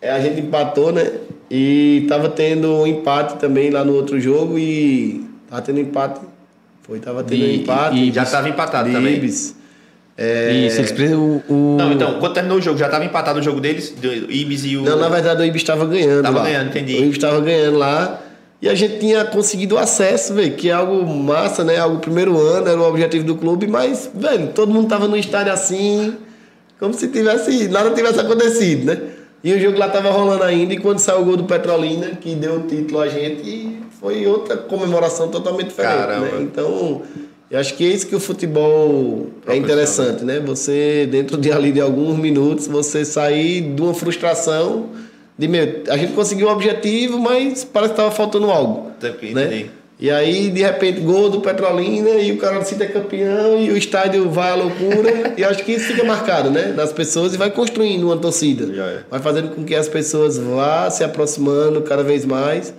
[0.01, 1.13] é, a gente empatou, né?
[1.51, 6.21] E tava tendo um empate também lá no outro jogo e tava tendo empate
[6.87, 7.97] foi, tava tendo um empate.
[7.97, 9.17] E já estava empatado também.
[9.17, 9.57] Ibis.
[10.17, 10.53] É...
[10.53, 11.77] Isso, eles o, o...
[11.77, 14.77] Não, então, quando terminou o jogo, já estava empatado o jogo deles, do Ibis e
[14.77, 14.83] o.
[14.83, 16.19] Não, na verdade o Ibis estava ganhando.
[16.19, 16.95] Estava ganhando, entendi.
[16.95, 18.23] O Ibis estava ganhando lá.
[18.63, 21.79] E a gente tinha conseguido acesso, velho, que é algo massa, né?
[21.79, 25.53] Algo primeiro ano, era o objetivo do clube, mas, velho, todo mundo tava no estádio
[25.53, 26.17] assim,
[26.79, 28.99] como se tivesse, nada tivesse acontecido, né?
[29.47, 32.35] E o jogo lá tava rolando ainda, e quando saiu o gol do Petrolina, que
[32.35, 36.27] deu o título a gente, foi outra comemoração totalmente diferente, Caramba.
[36.27, 36.43] né?
[36.43, 37.03] Então,
[37.49, 40.41] eu acho que é isso que o futebol é interessante, né?
[40.41, 44.87] Você, dentro de ali de alguns minutos, você sair de uma frustração
[45.39, 48.91] de, meu, a gente conseguiu o objetivo, mas parece que estava faltando algo.
[49.01, 49.33] Entendi.
[49.33, 49.67] Né?
[49.99, 53.77] E aí, de repente, gol do Petrolina e o cara do é campeão e o
[53.79, 55.33] estádio vai à loucura.
[55.39, 56.73] e acho que isso fica marcado, né?
[56.73, 58.65] Das pessoas e vai construindo uma torcida.
[58.79, 59.05] É.
[59.11, 62.75] Vai fazendo com que as pessoas vá se aproximando cada vez mais.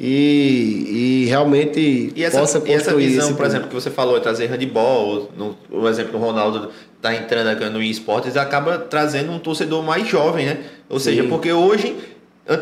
[0.00, 4.16] e, e realmente E essa, possa e essa construir visão, por exemplo, que você falou,
[4.16, 6.70] é trazer handball, no, o exemplo do Ronaldo
[7.02, 10.58] tá entrando aqui no esportes, acaba trazendo um torcedor mais jovem, né?
[10.88, 11.28] Ou seja, Sim.
[11.28, 11.94] porque hoje,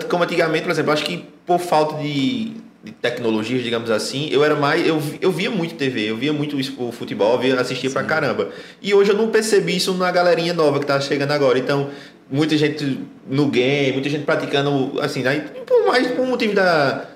[0.09, 2.53] como antigamente, por exemplo, acho que por falta de,
[2.87, 4.87] de tecnologias, digamos assim, eu era mais.
[4.87, 8.51] Eu, eu via muito TV, eu via muito o futebol, eu via, assistia pra caramba.
[8.81, 11.59] E hoje eu não percebi isso na galerinha nova que tá chegando agora.
[11.59, 11.91] Então,
[12.31, 17.09] muita gente no game, muita gente praticando, assim, aí, por mais por motivo da.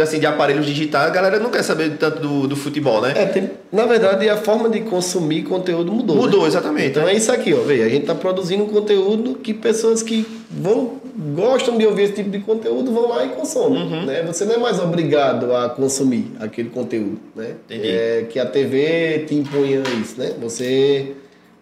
[0.00, 3.12] Assim, de aparelhos digitais, a galera não quer saber tanto do, do futebol, né?
[3.16, 6.16] É, tem- na verdade, a forma de consumir conteúdo mudou.
[6.16, 6.22] né?
[6.22, 6.88] Mudou, exatamente.
[6.88, 7.58] Então é isso aqui, ó.
[7.62, 10.98] Veja, a gente está produzindo conteúdo que pessoas que vão
[11.34, 13.82] gostam de ouvir esse tipo de conteúdo vão lá e consomem.
[13.82, 14.06] Uhum.
[14.06, 14.22] Né?
[14.22, 17.18] Você não é mais obrigado a consumir aquele conteúdo.
[17.34, 17.54] Né?
[17.68, 17.88] Entendi.
[17.88, 20.14] É, que a TV te impunha isso.
[20.16, 20.32] Né?
[20.40, 21.12] Você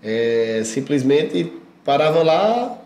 [0.03, 1.51] é, simplesmente
[1.85, 2.79] parava lá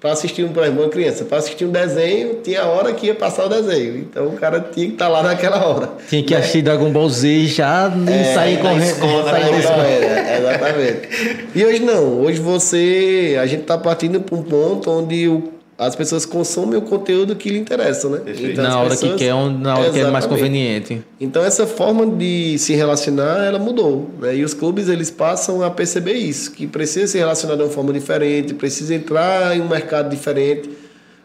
[0.00, 3.14] para assistir, um, exemplo, uma criança, para assistir um desenho, tinha a hora que ia
[3.14, 3.98] passar o desenho.
[3.98, 5.90] Então o cara tinha que estar lá naquela hora.
[6.08, 8.82] Tinha que assistir Dragon Ball Z já e sair na correndo.
[8.84, 9.50] escola, sair né?
[9.50, 9.86] da escola.
[9.86, 11.48] É, exatamente.
[11.54, 12.20] E hoje não.
[12.20, 13.36] Hoje você.
[13.40, 17.48] A gente está partindo para um ponto onde o- as pessoas consomem o conteúdo que
[17.50, 18.20] lhe interessa, né?
[18.30, 21.00] As Na hora que pessoas- quer, onde- na hora que é mais conveniente.
[21.20, 24.10] Então essa forma de se relacionar, ela mudou.
[24.20, 24.36] Né?
[24.38, 27.92] E os clubes eles passam a perceber isso, que precisa se relacionar de uma forma
[27.92, 30.68] diferente, precisa entrar em um mercado diferente.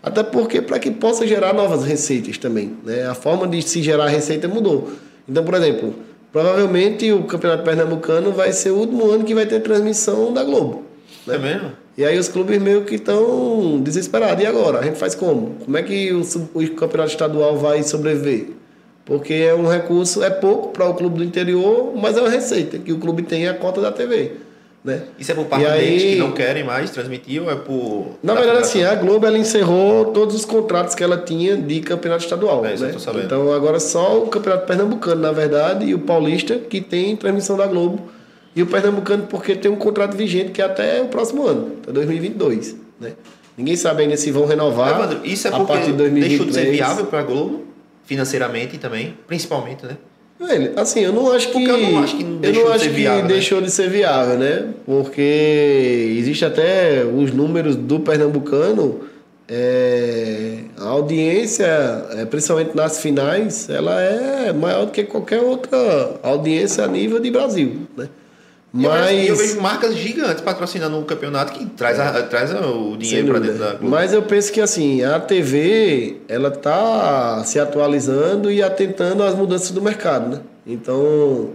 [0.04, 2.74] Até porque para que possa gerar novas receitas também.
[2.86, 3.08] Né?
[3.08, 4.92] A forma de se gerar receita mudou.
[5.28, 5.96] Então, por exemplo,
[6.32, 10.84] provavelmente o Campeonato Pernambucano vai ser o último ano que vai ter transmissão da Globo.
[11.28, 11.72] É mesmo?
[11.98, 14.44] E aí os clubes meio que estão desesperados.
[14.44, 14.80] E agora?
[14.80, 15.56] A gente faz como?
[15.64, 16.22] Como é que o,
[16.56, 18.48] o campeonato estadual vai sobreviver?
[19.06, 22.78] Porque é um recurso, é pouco para o clube do interior, mas é uma receita
[22.80, 24.32] que o clube tem a cota da TV.
[24.84, 25.02] Né?
[25.18, 28.18] Isso é por parte aí- que não querem mais transmitir ou é por.
[28.22, 31.80] Na da verdade, assim, a Globo ela encerrou todos os contratos que ela tinha de
[31.80, 32.66] campeonato estadual.
[32.66, 32.94] É, né?
[33.24, 37.66] Então agora só o campeonato pernambucano, na verdade, e o paulista que tem transmissão da
[37.66, 38.02] Globo.
[38.56, 41.92] E o pernambucano porque tem um contrato vigente que é até o próximo ano, até
[41.92, 42.76] 2022.
[43.00, 43.14] Né?
[43.58, 45.00] Ninguém sabe ainda se vão renovar.
[45.00, 46.76] Evandro, isso é a porque de deixou de ser 2023.
[46.76, 47.64] viável para a Globo,
[48.06, 49.98] financeiramente também, principalmente, né?
[50.40, 51.54] Velho, assim, eu não acho que.
[51.54, 53.28] Porque eu não acho que deixou não de acho ser que viável, né?
[53.28, 54.70] deixou de ser viável, né?
[54.86, 59.02] Porque existe até os números do pernambucano.
[59.48, 61.68] é, a audiência,
[62.12, 67.30] é, principalmente nas finais, ela é maior do que qualquer outra audiência a nível de
[67.30, 68.10] Brasil, né?
[68.74, 72.98] Eu vejo- Mas, eu vejo marcas gigantes patrocinando o campeonato que traz, a- traz o
[72.98, 73.88] dinheiro para dentro da Globo.
[73.90, 79.70] Mas eu penso que assim, a TV, ela tá se atualizando e atentando às mudanças
[79.72, 80.42] do mercado, né?
[80.66, 81.50] Então,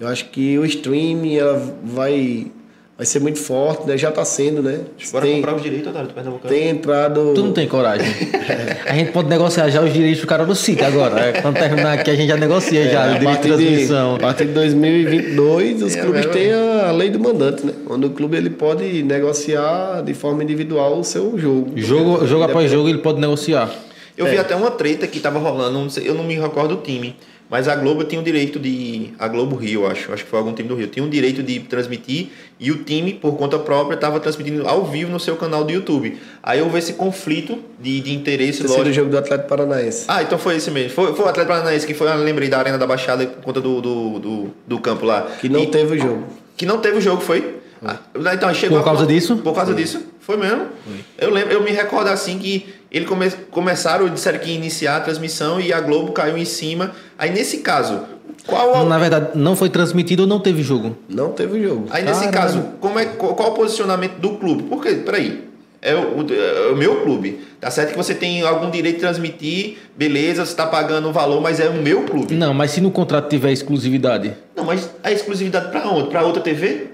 [0.00, 2.50] eu acho que o streaming ela vai
[2.96, 3.96] vai ser muito forte, né?
[3.98, 4.80] Já está sendo, né?
[5.10, 6.54] Bora tem, comprar os direitos, Otário, do Pernambucano.
[6.54, 8.06] tem entrado Tu não tem coragem.
[8.86, 11.18] A gente pode negociar já os direitos do cara do sítio agora.
[11.20, 14.14] É, Quando terminar aqui, a gente já negocia É, já o direito de transmissão.
[14.16, 17.72] a partir de 2022, os É clubes têm a lei do mandante, né?
[17.88, 21.72] Onde o clube ele pode negociar de forma individual o seu jogo.
[21.76, 23.70] Jogo, jogo após jogo, ele pode negociar.
[24.16, 24.30] Eu É.
[24.30, 27.16] vi até uma treta que tava rolando, não sei- eu não me recordo o time,
[27.50, 29.10] mas a Globo tinha o direito de.
[29.18, 31.60] A Globo Rio, acho, acho que foi algum time do Rio, tinha o direito de
[31.60, 32.28] transmitir
[32.58, 36.16] e o time, por conta própria, estava transmitindo ao vivo no seu canal do YouTube.
[36.42, 38.92] Aí houve esse conflito de, de interesse, Esse o lógico.
[38.94, 40.04] jogo do Atlético Paranaense.
[40.08, 40.90] Ah, então foi esse mesmo.
[40.90, 43.60] Foi, foi o Atlético Paranaense que foi, eu lembrei da Arena da Baixada por conta
[43.60, 45.22] do, do, do, do campo lá.
[45.40, 46.24] Que não E- teve o jogo.
[46.56, 47.56] que não teve o jogo, foi?
[47.84, 47.98] Ah,
[48.32, 49.36] então, chegou Por a causa ponto- disso?
[49.36, 50.68] Por causa disso, foi mesmo.
[51.18, 52.66] Eu lembro, eu me recordo assim que
[52.96, 56.92] ele come, começaram, disseram que ia iniciar a transmissão e a Globo caiu em cima.
[57.18, 58.00] Aí nesse caso,
[58.46, 60.96] qual a- Na verdade, não foi transmitido ou não teve jogo.
[61.08, 61.86] Não teve jogo.
[61.90, 62.60] Aí nesse Caralho.
[62.60, 64.64] caso, como é, qual, qual o posicionamento do clube?
[64.64, 65.44] Porque, peraí,
[65.82, 67.40] é o, o- é o meu clube.
[67.60, 71.40] Tá certo que você tem algum direito de transmitir, beleza, você está pagando o valor,
[71.40, 72.34] mas é o meu clube.
[72.34, 74.34] Não, mas se no contrato tiver exclusividade.
[74.54, 76.10] Não, mas a exclusividade para onde?
[76.10, 76.88] Para outra TV?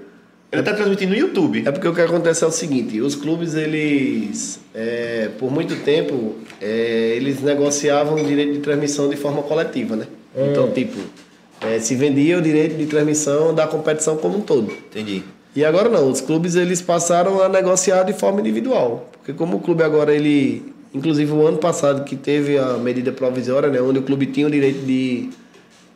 [0.53, 1.63] Ele tá transmitindo no YouTube.
[1.65, 6.35] É porque o que acontece é o seguinte, os clubes, eles, é, por muito tempo,
[6.61, 10.07] é, eles negociavam o direito de transmissão de forma coletiva, né?
[10.37, 10.99] Então, tipo,
[11.61, 14.73] é, se vendia o direito de transmissão da competição como um todo.
[14.73, 15.23] Entendi.
[15.55, 19.09] E agora não, os clubes eles passaram a negociar de forma individual.
[19.13, 20.63] Porque como o clube agora, ele...
[20.93, 23.81] Inclusive o ano passado que teve a medida provisória, né?
[23.81, 25.31] Onde o clube tinha o direito de...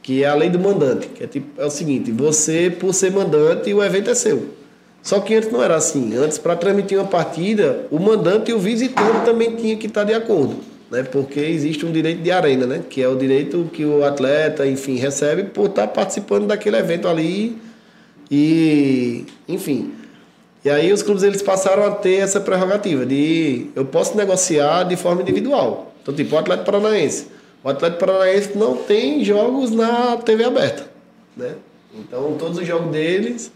[0.04, 1.06] Que é a lei do mandante.
[1.08, 4.50] Que é, tipo, é o seguinte, você, por ser mandante, o evento é seu.
[5.02, 6.14] Só que antes não era assim.
[6.14, 10.12] Antes, para transmitir uma partida, o mandante e o visitante também tinha que estar de
[10.12, 10.56] acordo.
[10.90, 11.02] Né?
[11.04, 12.82] Porque existe um direito de arena, né?
[12.88, 17.56] Que é o direito que o atleta, enfim, recebe por estar participando daquele evento ali
[18.30, 19.90] e, enfim.
[20.62, 24.96] E aí os clubes eles passaram a ter essa prerrogativa de eu posso negociar de
[24.96, 25.94] forma individual.
[26.02, 27.26] Então, tipo, o Atlético Paranaense.
[27.64, 30.86] O Atlético Paranaense não tem jogos na TV aberta,
[31.34, 31.54] né?
[31.98, 33.50] Então todos os jogos deles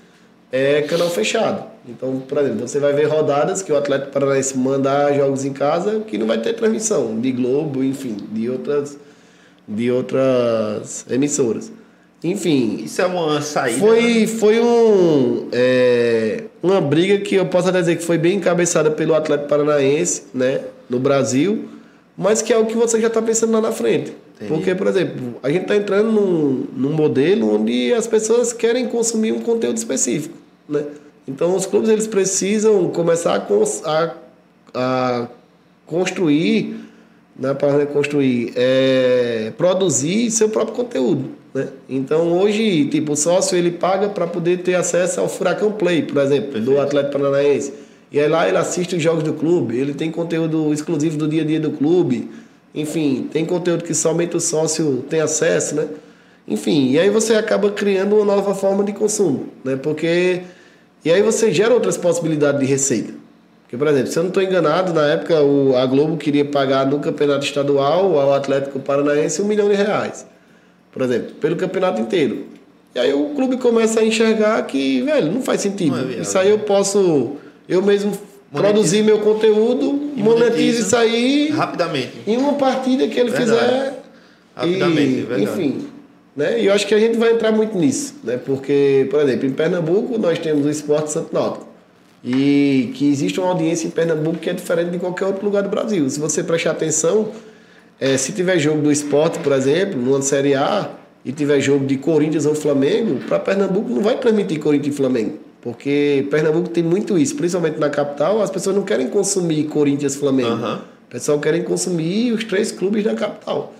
[0.51, 1.65] é canal fechado.
[1.87, 6.01] Então, por exemplo, você vai ver rodadas que o Atlético Paranaense manda jogos em casa
[6.01, 8.99] que não vai ter transmissão de Globo, enfim, de outras
[9.69, 11.71] de outras emissoras.
[12.25, 12.81] Enfim.
[12.85, 13.79] Isso é uma saída.
[13.79, 14.27] Foi, né?
[14.27, 19.15] foi um, é, uma briga que eu posso até dizer que foi bem encabeçada pelo
[19.15, 21.69] Atlético Paranaense, né, no Brasil,
[22.19, 24.13] mas que é o que você já está pensando lá na frente.
[24.35, 24.53] Entendi.
[24.53, 29.31] Porque, por exemplo, a gente está entrando num, num modelo onde as pessoas querem consumir
[29.31, 30.35] um conteúdo específico,
[30.69, 30.85] né?
[31.29, 34.15] Então, os clubes eles precisam começar a, a,
[34.75, 35.29] a
[35.87, 36.77] construir,
[37.39, 41.31] né, para reconstruir, é, produzir seu próprio conteúdo.
[41.55, 41.69] Né?
[41.89, 46.21] Então hoje, tipo, o sócio ele paga para poder ter acesso ao Furacão Play, por
[46.21, 46.71] exemplo, Perfeito.
[46.71, 47.73] do Atlético Paranaense.
[48.11, 51.43] E aí lá ele assiste os jogos do clube, ele tem conteúdo exclusivo do dia
[51.43, 52.31] a dia do clube.
[52.75, 55.89] Enfim, tem conteúdo que somente o sócio tem acesso, né?
[56.47, 59.77] Enfim, e aí você acaba criando uma nova forma de consumo, né?
[59.77, 60.43] Porque
[61.05, 63.13] e aí você gera outras possibilidades de receita.
[63.63, 66.87] Porque, por exemplo, se eu não estou enganado, na época o, a Globo queria pagar
[66.87, 70.27] no campeonato estadual ao Atlético Paranaense um milhão de reais
[70.99, 72.47] por exemplo, pelo campeonato inteiro.
[72.95, 75.97] E aí o clube começa a enxergar que, velho, não faz sentido.
[75.97, 77.37] Não é isso aí eu posso,
[77.69, 78.73] eu mesmo monetiza.
[78.73, 81.51] produzir meu conteúdo, monetize isso aí.
[81.51, 82.13] Rapidamente.
[82.27, 83.51] Em uma partida que ele verdade.
[83.51, 84.03] fizer.
[84.57, 85.43] Rapidamente, e, verdade.
[85.43, 85.89] Enfim.
[86.35, 86.63] Né?
[86.63, 88.37] E eu acho que a gente vai entrar muito nisso, né?
[88.37, 91.67] Porque, por exemplo, em Pernambuco nós temos o Esporte Santo Náutico.
[92.25, 95.69] E que existe uma audiência em Pernambuco que é diferente de qualquer outro lugar do
[95.69, 96.09] Brasil.
[96.11, 97.29] Se você prestar atenção,
[98.01, 100.91] é, se tiver jogo do esporte, por exemplo, numa Série A,
[101.25, 105.39] e tiver jogo de Corinthians ou Flamengo, para Pernambuco não vai transmitir Corinthians e Flamengo.
[105.61, 110.51] Porque Pernambuco tem muito isso, principalmente na capital, as pessoas não querem consumir Corinthians Flamengo.
[110.51, 110.75] Uhum.
[110.77, 113.75] O pessoal querem consumir os três clubes da capital.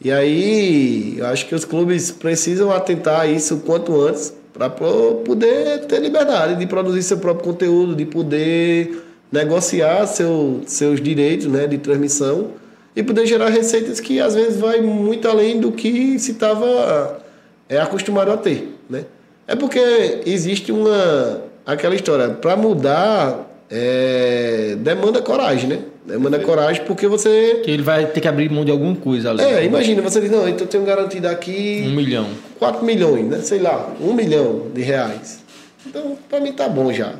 [0.00, 4.70] E aí, eu acho que os clubes precisam atentar a isso o quanto antes para
[4.70, 11.66] poder ter liberdade de produzir seu próprio conteúdo, de poder negociar seu, seus direitos né,
[11.66, 12.50] de transmissão
[12.94, 17.20] e poder gerar receitas que às vezes vai muito além do que se estava
[17.68, 19.04] é, acostumado a ter, né?
[19.46, 25.78] É porque existe uma aquela história para mudar é, demanda coragem, né?
[26.06, 29.42] Demanda coragem porque você que ele vai ter que abrir mão de alguma coisa ali.
[29.42, 32.26] É, imagina você diz não, então eu tenho garantido aqui um milhão,
[32.58, 33.38] quatro milhões, né?
[33.40, 35.42] Sei lá, um milhão de reais.
[35.86, 37.14] Então para mim tá bom já.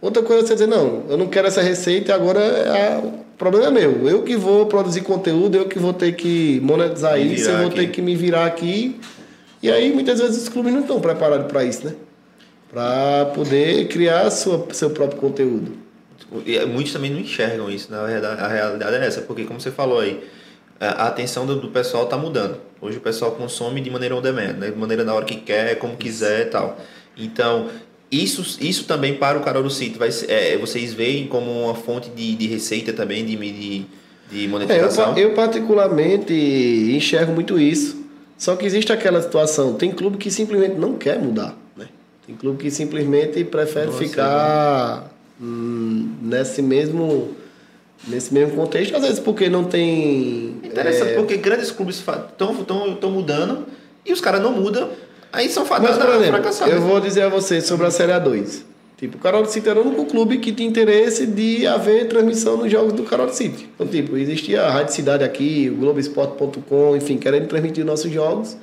[0.00, 3.02] Outra coisa é você dizer não, eu não quero essa receita agora é a
[3.40, 4.06] problema é meu.
[4.06, 7.66] Eu que vou produzir conteúdo, eu que vou ter que monetizar me isso, eu vou
[7.68, 7.76] aqui.
[7.76, 9.00] ter que me virar aqui.
[9.62, 11.94] E aí, muitas vezes, os clubes não estão preparados para isso, né?
[12.72, 15.72] Para poder criar sua, seu próprio conteúdo.
[16.46, 18.40] E muitos também não enxergam isso, na verdade.
[18.40, 20.22] A realidade é essa, porque, como você falou aí,
[20.78, 22.58] a atenção do, do pessoal está mudando.
[22.80, 24.70] Hoje o pessoal consome de maneira on demand, né?
[24.70, 26.78] de maneira na hora que quer, como quiser e tal.
[27.16, 27.68] Então,
[28.10, 32.08] isso, isso também para o Carol do Sítio, vai, é, vocês veem como uma fonte
[32.08, 33.86] de, de receita também, de, de,
[34.30, 35.14] de monetização?
[35.14, 37.99] É, eu, eu, particularmente enxergo muito isso.
[38.40, 41.54] Só que existe aquela situação, tem clube que simplesmente não quer mudar.
[41.76, 41.88] Né?
[42.26, 47.36] Tem clube que simplesmente prefere Nossa, ficar hum, nesse mesmo
[48.08, 50.58] nesse mesmo contexto, às vezes porque não tem...
[50.64, 51.16] Interessante, é...
[51.16, 53.66] porque grandes clubes estão mudando
[54.06, 54.88] e os caras não mudam
[55.30, 58.62] Aí são fadados por exemplo, Eu vou dizer a você sobre a Série A2.
[59.00, 62.70] Tipo, o Carol City era o único clube que tinha interesse de haver transmissão nos
[62.70, 63.66] jogos do Carol City.
[63.74, 68.58] Então, tipo, existia a Rádio Cidade aqui, o Globoesporte.com, enfim, querendo transmitir nossos jogos.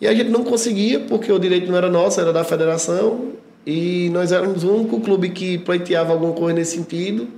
[0.00, 3.28] E a gente não conseguia, porque o direito não era nosso, era da federação.
[3.64, 7.28] E nós éramos o único clube que pleiteava alguma coisa nesse sentido.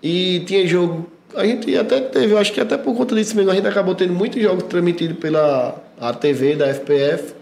[0.00, 1.10] E tinha jogo.
[1.34, 4.12] A gente até teve, acho que até por conta disso mesmo, a gente acabou tendo
[4.12, 7.34] muitos jogos transmitidos pela a TV da FPF.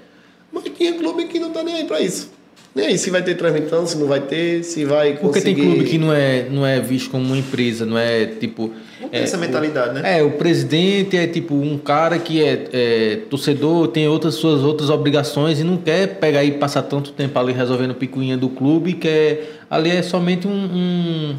[0.50, 2.38] Mas tinha clube que não tá nem aí para isso.
[2.74, 5.22] Nem aí se vai ter transmissão, se não vai ter, se vai conseguir...
[5.22, 8.72] Porque tem clube que não é, não é visto como uma empresa, não é tipo...
[9.00, 10.18] Não tem é, essa mentalidade, o, né?
[10.18, 14.90] É, o presidente é tipo um cara que é, é, torcedor, tem outras suas outras
[14.90, 19.08] obrigações e não quer pegar e passar tanto tempo ali resolvendo picuinha do clube, que
[19.08, 21.36] é, ali é somente um, um,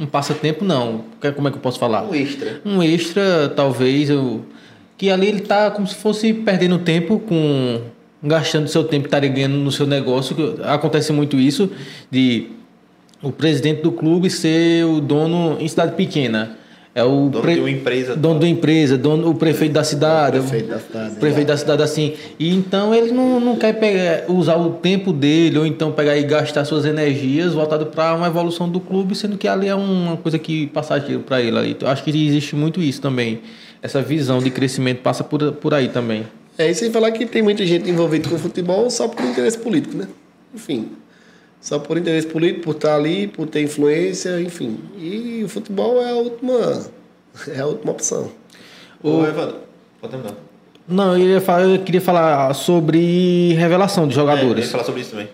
[0.00, 1.04] um passatempo, não.
[1.34, 2.02] Como é que eu posso falar?
[2.02, 2.60] Um extra.
[2.64, 4.42] Um extra, talvez, eu,
[4.96, 7.80] que ali ele tá como se fosse perdendo tempo com
[8.22, 10.56] gastando seu tempo estaria ganhando no seu negócio.
[10.64, 11.70] Acontece muito isso
[12.10, 12.48] de
[13.22, 16.58] o presidente do clube ser o dono em cidade pequena.
[16.94, 18.14] É o Dono pre- de uma empresa.
[18.14, 20.38] dono da empresa, dono, o prefeito da cidade.
[20.40, 21.12] prefeito da cidade.
[21.14, 22.12] o prefeito da cidade, assim.
[22.38, 26.22] E então ele não, não quer pegar, usar o tempo dele, ou então pegar e
[26.22, 30.38] gastar suas energias voltado para uma evolução do clube, sendo que ali é uma coisa
[30.38, 31.70] que passageiro para ele ali.
[31.70, 33.40] Então, acho que existe muito isso também.
[33.80, 36.24] Essa visão de crescimento passa por, por aí também.
[36.58, 39.58] É, e sem falar que tem muita gente envolvida com o futebol só por interesse
[39.58, 40.06] político, né?
[40.54, 40.92] Enfim,
[41.60, 44.78] só por interesse político, por estar ali, por ter influência, enfim.
[44.98, 46.86] E o futebol é a última,
[47.48, 48.30] é a última opção.
[49.02, 49.56] Ô, Evandro,
[50.00, 50.34] pode terminar.
[50.86, 54.70] Não, eu, ia falar- eu queria falar sobre revelação de É, eu ia jogadores.
[54.70, 55.28] falar sobre isso também.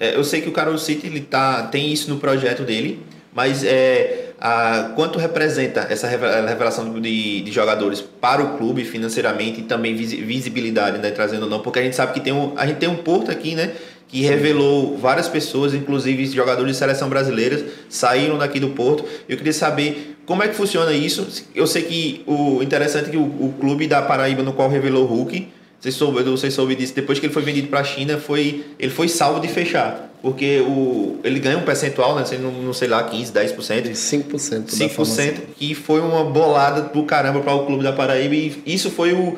[0.00, 2.98] É, eu sei que o Carol City ele tá, tem isso no projeto dele,
[3.32, 9.60] mas é, a, quanto representa essa reve- revelação de, de jogadores para o clube financeiramente
[9.60, 12.52] e também visi- visibilidade, né, trazendo ou não, porque a gente sabe que tem um,
[12.56, 13.72] a gente tem um Porto aqui, né,
[14.08, 19.04] que revelou várias pessoas, inclusive jogadores de seleção brasileiras, saíram daqui do Porto.
[19.28, 21.44] Eu queria saber como é que funciona isso.
[21.54, 25.04] Eu sei que o interessante é que o, o clube da Paraíba no qual revelou
[25.04, 25.46] o Hulk
[25.80, 26.94] você soube, você soube disso.
[26.94, 30.08] Depois que ele foi vendido para a China, foi, ele foi salvo de fechar.
[30.22, 32.24] Porque o, ele ganha um percentual, né?
[32.38, 33.56] Não, não sei lá, 15, 10%.
[33.56, 35.32] 5% da 5%, formação.
[35.56, 38.34] que foi uma bolada do caramba para o clube da Paraíba.
[38.34, 39.34] E isso foi o,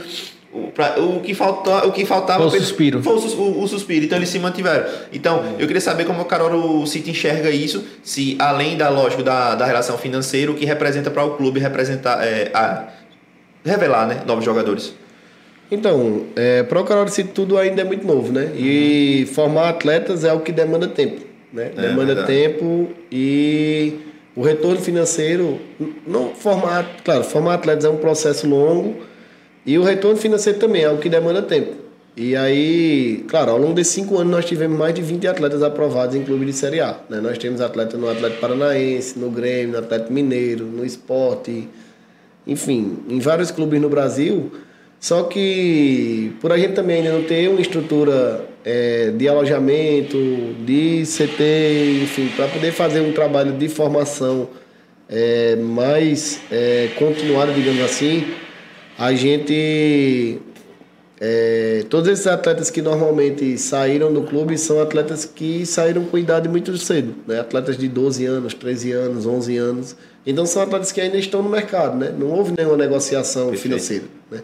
[0.52, 2.50] o, pra- o, que, falta, o que faltava.
[2.50, 3.00] Foi o suspiro.
[3.00, 4.04] Foi o, o- o suspiro.
[4.04, 4.84] Então eles se mantiveram.
[5.12, 7.84] Então, eu queria saber como o Carol City enxerga isso.
[8.02, 12.26] Se além da lógica da, da relação financeira, o que representa para o clube representar.
[12.26, 12.88] É, a,
[13.64, 14.22] revelar, né?
[14.26, 14.92] Novos jogadores.
[15.72, 18.52] Então, é, para o Carol City tudo ainda é muito novo, né?
[18.54, 21.72] E formar atletas é o que demanda tempo, né?
[21.74, 22.26] É, demanda verdade.
[22.26, 23.94] tempo e
[24.36, 25.58] o retorno financeiro,
[26.06, 28.96] não formar, claro, formar atletas é um processo longo
[29.64, 31.72] e o retorno financeiro também é o que demanda tempo.
[32.14, 36.14] E aí, claro, ao longo desses cinco anos nós tivemos mais de 20 atletas aprovados
[36.14, 36.98] em clube de Série A.
[37.08, 37.18] Né?
[37.18, 41.66] Nós temos atleta no Atlético Paranaense, no Grêmio, no Atlético Mineiro, no Esporte,
[42.46, 44.52] enfim, em vários clubes no Brasil.
[45.02, 50.16] Só que por a gente também ainda não ter uma estrutura é, de alojamento,
[50.64, 54.48] de CT, enfim, para poder fazer um trabalho de formação
[55.08, 58.28] é, mais é, continuada, digamos assim,
[58.96, 60.38] a gente
[61.20, 66.48] é, todos esses atletas que normalmente saíram do clube são atletas que saíram com idade
[66.48, 67.40] muito cedo, né?
[67.40, 69.96] Atletas de 12 anos, 13 anos, 11 anos.
[70.24, 72.14] Então são atletas que ainda estão no mercado, né?
[72.16, 73.62] Não houve nenhuma negociação Perfeito.
[73.62, 74.42] financeira, né?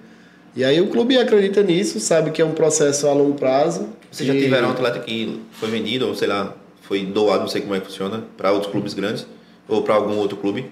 [0.59, 3.91] E aí o clube acredita nisso, sabe que é um processo a longo prazo.
[4.11, 6.53] Vocês já e- tiveram um atleta que foi vendido, ou sei lá,
[6.83, 9.25] foi doado, não sei como é que funciona, para outros clubes grandes?
[9.69, 10.67] Ou para algum outro clube?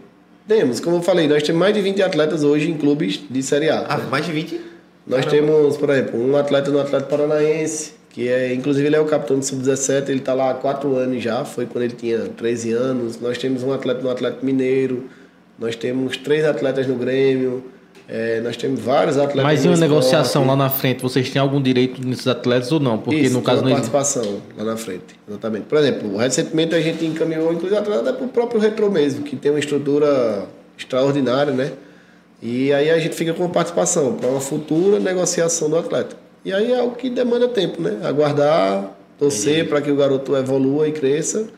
[0.48, 3.68] Temos, como eu falei, nós temos mais de 20 atletas hoje em clubes de Série
[3.68, 3.86] A.
[3.88, 4.06] Ah, né?
[4.10, 4.60] mais de 20?
[5.06, 5.52] Nós Caramba.
[5.52, 9.38] temos, por exemplo, um atleta no Atlético Paranaense, que é, inclusive ele é o capitão
[9.38, 13.20] do Sub-17, ele está lá há quatro anos já, foi quando ele tinha 13 anos.
[13.20, 15.04] Nós temos um atleta no Atlético Mineiro,
[15.56, 17.62] nós temos três atletas no Grêmio,
[18.08, 21.42] é, nós temos vários atletas Mas e no uma negociação lá na frente, vocês têm
[21.42, 22.98] algum direito nesses atletas ou não?
[22.98, 23.90] Porque Isso, no caso não existe.
[23.90, 25.64] participação lá na frente, exatamente.
[25.64, 29.50] Por exemplo, recentemente a gente encaminhou, inclusive, atleta para o próprio Retro mesmo, que tem
[29.50, 30.46] uma estrutura
[30.78, 31.72] extraordinária, né?
[32.40, 36.16] E aí a gente fica com participação para uma futura negociação do atleta.
[36.44, 37.98] E aí é algo que demanda tempo, né?
[38.04, 41.48] Aguardar, torcer para que o garoto evolua e cresça,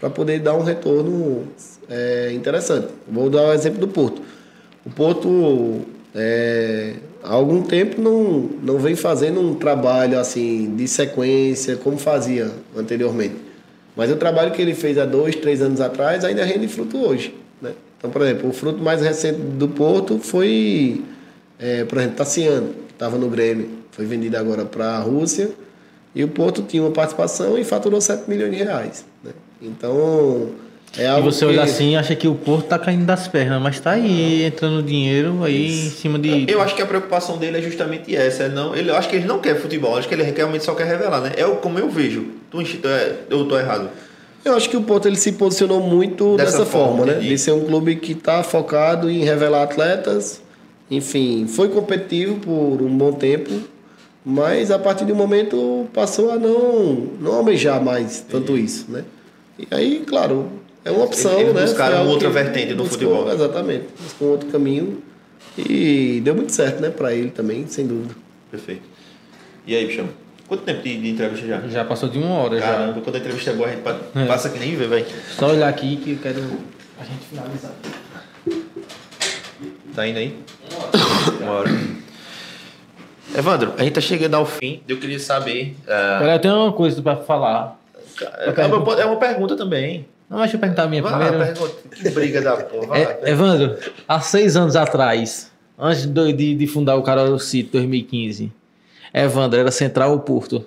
[0.00, 1.46] para poder dar um retorno
[1.88, 2.88] é, interessante.
[3.08, 4.20] Vou dar o exemplo do Porto.
[4.84, 5.82] O Porto,
[6.14, 12.50] é, há algum tempo, não, não vem fazendo um trabalho assim de sequência como fazia
[12.76, 13.36] anteriormente.
[13.96, 17.34] Mas o trabalho que ele fez há dois, três anos atrás ainda rende fruto hoje.
[17.60, 17.72] Né?
[17.98, 21.02] Então, por exemplo, o fruto mais recente do Porto foi,
[21.58, 25.50] é, por exemplo, Tassiano, que estava no Grêmio, foi vendido agora para a Rússia,
[26.14, 29.04] e o Porto tinha uma participação e faturou 7 milhões de reais.
[29.22, 29.32] Né?
[29.60, 30.50] Então,
[30.98, 31.44] é E você que...
[31.46, 34.82] olha assim e acha que o Porto tá caindo das pernas, mas tá aí entrando
[34.82, 36.46] dinheiro aí em cima de.
[36.50, 38.44] Eu acho que a preocupação dele é justamente essa.
[38.44, 40.74] é Não, ele, eu acho que ele não quer futebol, acho que ele realmente só
[40.74, 41.32] quer revelar, né?
[41.36, 42.26] É o- como eu vejo.
[42.50, 43.88] Tu, é- eu tô errado.
[44.44, 47.20] Eu acho que o Porto ele se posicionou muito Dessa dessa, forma, forma, né?
[47.20, 50.42] De ser um clube que está focado em revelar atletas.
[50.90, 53.50] Enfim, foi competitivo por um bom tempo,
[54.24, 59.04] mas a partir de um momento passou a não, não almejar mais tanto isso, né?
[59.58, 60.48] E aí, claro,
[60.84, 61.62] é uma opção, Eles né?
[61.62, 63.32] buscaram Foi algo outra que vertente do buscou- futebol.
[63.32, 65.02] Exatamente, buscou outro caminho
[65.58, 66.90] e deu muito certo, né?
[66.90, 68.14] Para ele também, sem dúvida.
[68.50, 68.82] Perfeito.
[69.66, 70.08] E aí, bichão?
[70.48, 71.60] Quanto tempo de, de entrevista já?
[71.68, 72.66] Já passou de uma hora já.
[72.66, 73.82] Caramba, quando a entrevista é boa, a gente
[74.14, 74.26] É.
[74.26, 75.06] passa que nem vê, velho.
[75.38, 76.40] Só olhar aqui que eu quero
[77.00, 77.72] a gente finalizar.
[79.94, 80.36] Tá indo aí?
[81.40, 81.70] Uma hora.
[83.36, 84.82] Evandro, a gente tá chegando ao fim.
[84.88, 85.74] Eu queria saber.
[85.86, 87.78] Peraí, eu tenho uma coisa pra falar.
[88.20, 90.06] é, uma, é uma pergunta também.
[90.32, 91.52] Não, deixa eu perguntar a minha Vai lá, primeiro.
[91.52, 91.74] pergunta.
[91.94, 92.86] Que briga da porra.
[92.86, 93.10] Vai lá.
[93.22, 93.76] É, Evandro,
[94.08, 98.50] há seis anos atrás, antes de, de, de fundar o Caruaru City 2015,
[99.12, 100.64] Evandro era Central ou Porto?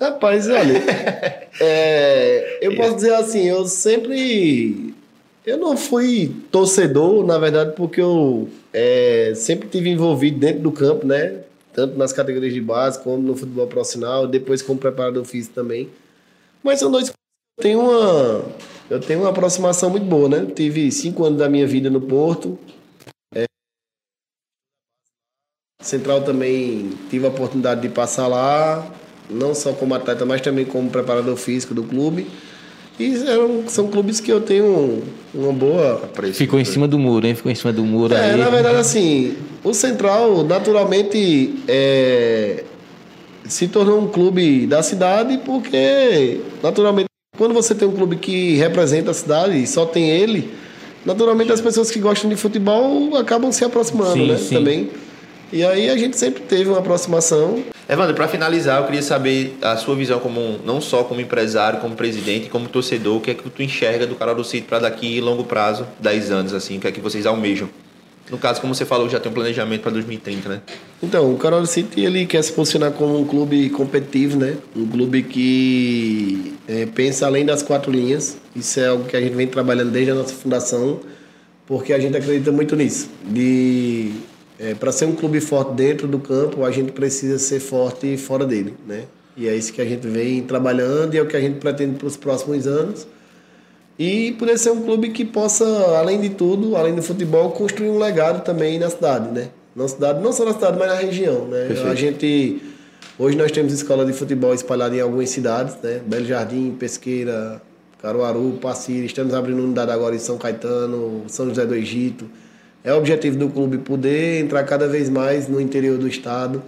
[0.00, 0.82] Rapaz, olha,
[1.60, 4.94] é, eu posso dizer assim, eu sempre.
[5.44, 11.06] Eu não fui torcedor, na verdade, porque eu é, sempre tive envolvido dentro do campo,
[11.06, 11.40] né?
[11.74, 15.90] Tanto nas categorias de base como no futebol profissional, depois como preparador físico também.
[16.62, 17.12] Mas são dois.
[17.58, 18.44] Eu tenho uma,
[18.88, 20.46] eu tenho uma aproximação muito boa, né?
[20.54, 22.56] Tive cinco anos da minha vida no Porto.
[23.34, 23.46] É,
[25.82, 28.88] Central também tive a oportunidade de passar lá,
[29.28, 32.28] não só como atleta, mas também como preparador físico do clube.
[32.96, 35.02] E eram, são clubes que eu tenho
[35.34, 36.34] uma boa Apreço.
[36.34, 37.34] Ficou em cima do muro, hein?
[37.34, 38.36] Ficou em cima do muro é, aí.
[38.36, 42.62] na verdade, assim, o Central naturalmente é,
[43.48, 47.07] se tornou um clube da cidade porque, naturalmente,
[47.38, 50.52] quando você tem um clube que representa a cidade e só tem ele,
[51.06, 54.36] naturalmente as pessoas que gostam de futebol acabam se aproximando, Sim, né?
[54.36, 54.54] sim.
[54.56, 54.90] Também.
[55.50, 57.62] E aí a gente sempre teve uma aproximação.
[57.88, 61.94] Evandro, para finalizar, eu queria saber a sua visão como não só como empresário, como
[61.94, 65.44] presidente, como torcedor, o que é que tu enxerga do Caruaru City para daqui longo
[65.44, 67.70] prazo, 10 anos assim, o que é que vocês almejam?
[68.30, 70.60] No caso, como você falou, já tem um planejamento para 2030, né?
[71.02, 74.56] Então, o Carol City ele quer se posicionar como um clube competitivo, né?
[74.76, 78.36] Um clube que é, pensa além das quatro linhas.
[78.54, 81.00] Isso é algo que a gente vem trabalhando desde a nossa fundação,
[81.66, 83.08] porque a gente acredita muito nisso.
[83.24, 84.12] De
[84.80, 88.74] para ser um clube forte dentro do campo, a gente precisa ser forte fora dele,
[88.86, 89.04] né?
[89.36, 91.94] E é isso que a gente vem trabalhando e é o que a gente pretende
[91.94, 93.06] para os próximos anos.
[93.98, 95.64] E poder ser um clube que possa,
[95.98, 99.48] além de tudo, além do futebol, construir um legado também na cidade, né?
[99.74, 101.66] Na cidade, não só na cidade, mas na região, né?
[101.66, 101.88] Perfeito.
[101.88, 102.62] A gente
[103.18, 106.00] hoje nós temos escola de futebol espalhada em algumas cidades, né?
[106.06, 107.60] Belo Jardim, Pesqueira,
[108.00, 112.30] Caruaru, Passira, estamos abrindo unidade agora em São Caetano, São José do Egito.
[112.84, 116.62] É o objetivo do clube poder entrar cada vez mais no interior do estado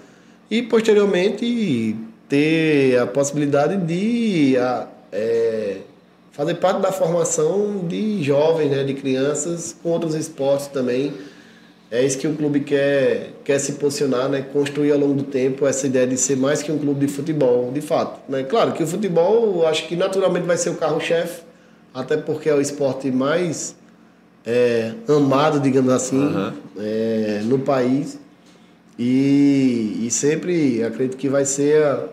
[0.50, 1.96] e posteriormente
[2.28, 4.56] ter a possibilidade de
[5.12, 5.76] é,
[6.40, 11.12] fazer parte da formação de jovens, né, de crianças com outros esportes também.
[11.90, 15.66] É isso que o clube quer, quer se posicionar, né, construir ao longo do tempo
[15.66, 18.20] essa ideia de ser mais que um clube de futebol, de fato.
[18.26, 18.42] Né?
[18.42, 21.42] Claro que o futebol, acho que naturalmente vai ser o carro-chefe,
[21.92, 23.76] até porque é o esporte mais
[24.46, 26.54] é, amado, digamos assim, Aham.
[26.78, 28.18] é, no país.
[28.98, 32.04] E, e sempre acredito que vai ser a,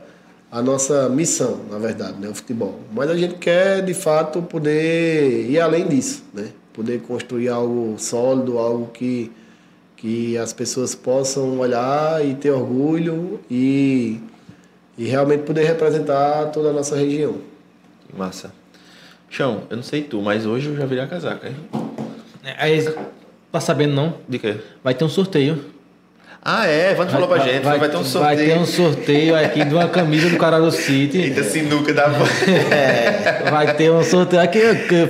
[0.51, 2.79] a nossa missão, na verdade, né, o futebol.
[2.93, 6.49] Mas a gente quer, de fato, poder ir além disso, né?
[6.73, 9.31] Poder construir algo sólido, algo que,
[9.95, 14.19] que as pessoas possam olhar e ter orgulho e,
[14.97, 17.37] e realmente poder representar toda a nossa região.
[18.07, 18.53] Que massa.
[19.29, 21.55] Chão, eu não sei tu, mas hoje eu já virei a casaca, hein?
[22.57, 22.87] Aí,
[23.51, 24.13] tá sabendo não?
[24.29, 24.57] De quê?
[24.81, 25.76] Vai ter um sorteio.
[26.49, 28.23] Ah, é, Evandro falou pra gente, vai, ter um sorteio.
[28.23, 31.17] Vai ter um sorteio aqui de uma camisa do Caruaru City.
[31.17, 32.05] Eita, sinuca da
[32.73, 34.61] É, vai ter um sorteio aqui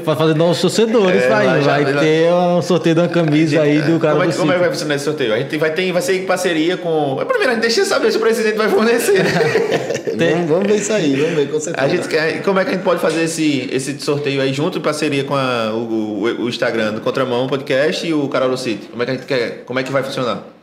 [0.03, 1.45] pra fazer novos torcedores, É, vai.
[1.45, 4.33] vai já- vai já- ter um sorteio de uma camisa aí do como, é, que-
[4.37, 4.69] como é que vai City.
[4.71, 5.33] funcionar esse sorteio?
[5.33, 7.17] A gente vai, ter, vai ser em parceria com.
[7.27, 9.23] Primeiro, a gente deixa eu saber se o presidente vai fornecer.
[10.17, 10.31] Tem.
[10.33, 11.85] Vamos, vamos ver isso aí, vamos ver, com certeza.
[11.85, 14.79] A gente quer, como é que a gente pode fazer esse, esse sorteio aí junto
[14.79, 18.87] em parceria com a- o, o, o Instagram do Contramão Podcast e o Caruaru City?
[18.87, 19.63] Como é que a gente quer?
[19.67, 20.56] Como é que vai funcionar?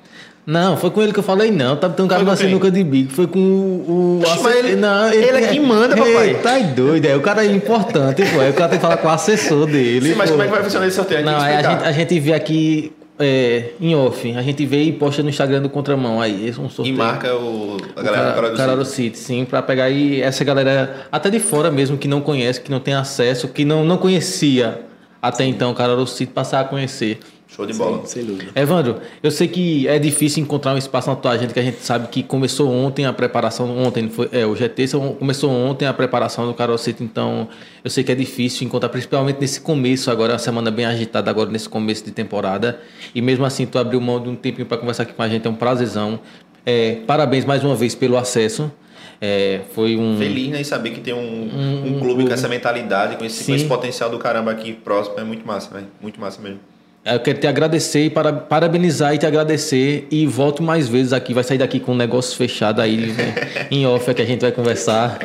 [0.47, 1.75] Não, foi com ele que eu falei, não.
[1.77, 3.13] Tá tem um cara Foi com sinuca de bico.
[3.13, 4.19] Foi com o.
[4.19, 4.73] o Oxe, mas ele-
[5.17, 6.35] ele é quem manda, papai.
[6.43, 7.17] Tá doido, é.
[7.17, 8.41] O cara é importante, pô.
[8.41, 10.11] Aí o cara tem que falar com o assessor dele.
[10.11, 10.37] Sim, mas pô.
[10.37, 11.25] como é que vai funcionar esse sorteio?
[11.25, 14.35] Não, aí a gente, a gente vê aqui é, em off.
[14.37, 16.21] A gente vê e posta no Instagram do Contramão.
[16.21, 16.97] Aí, esse é um E sorteio.
[16.99, 19.17] marca o, a galera do Cara- Caruaru Caruaru City.
[19.17, 22.71] City, sim, pra pegar aí essa galera até de fora mesmo, que não conhece, que
[22.71, 24.81] não tem acesso, que não, não conhecia
[25.23, 27.19] até então o Caruaru City, passar a conhecer.
[27.47, 28.05] Show de bola.
[28.07, 28.51] Sem dúvida.
[28.55, 31.79] Evandro, eu sei que é difícil encontrar um espaço na tua agenda, que a gente
[31.81, 34.89] sabe que começou ontem a preparação, ontem, foi, é, o GT
[35.19, 37.49] começou ontem a preparação do Carol City, então
[37.85, 41.31] eu sei que é difícil encontrar, principalmente nesse começo, agora é uma semana bem agitada,
[41.31, 42.81] agora nesse começo de temporada,
[43.15, 45.47] e mesmo assim tu abriu mão de um tempinho para conversar aqui com a gente,
[45.47, 46.19] é um prazerzão.
[46.67, 48.73] É, parabéns mais uma vez pelo acesso.
[49.21, 50.19] É, foi um.
[50.19, 53.45] Feliz né, em saber que tem um, um, clube com essa mentalidade, com esse, com
[53.45, 53.55] Sim.
[53.55, 55.19] esse potencial do caramba aqui próximo.
[55.19, 55.87] É muito massa, velho.
[56.01, 56.61] Muito massa mesmo.
[57.05, 61.35] Eu quero te agradecer e para, parabenizar e te agradecer e volto mais vezes aqui.
[61.35, 63.35] Vai sair daqui com um negócio fechado aí né,
[63.71, 65.19] em off é que a gente vai conversar.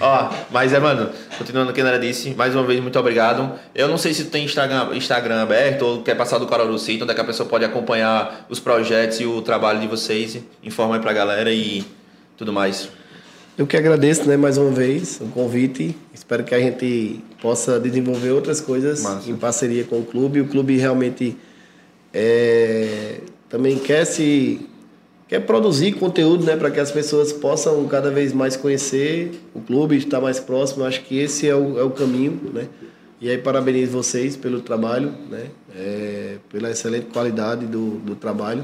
[0.00, 3.58] Ó, mas Evandro, continuando o que a Nara disse, mais uma vez, muito obrigado.
[3.74, 7.02] Eu não sei se tu tem Instagram, Instagram aberto ou quer passar do Caruaru City,
[7.02, 10.38] onde é que a pessoa pode acompanhar os projetos e o trabalho de vocês.
[10.64, 11.84] Informa aí pra galera e
[12.38, 12.88] tudo mais.
[13.58, 15.96] Eu que agradeço, né, mais uma vez o convite.
[16.12, 19.30] Espero que a gente possa desenvolver outras coisas Massa.
[19.30, 20.42] em parceria com o clube.
[20.42, 21.34] O clube realmente
[22.12, 24.60] é, também quer se
[25.26, 29.96] quer produzir conteúdo, né, para que as pessoas possam cada vez mais conhecer o clube,
[29.96, 30.82] estar mais próximo.
[30.82, 32.68] Eu acho que esse é o, é o caminho, né?
[33.18, 35.46] E aí parabenizo vocês pelo trabalho, né?
[35.74, 38.62] É, pela excelente qualidade do, do trabalho.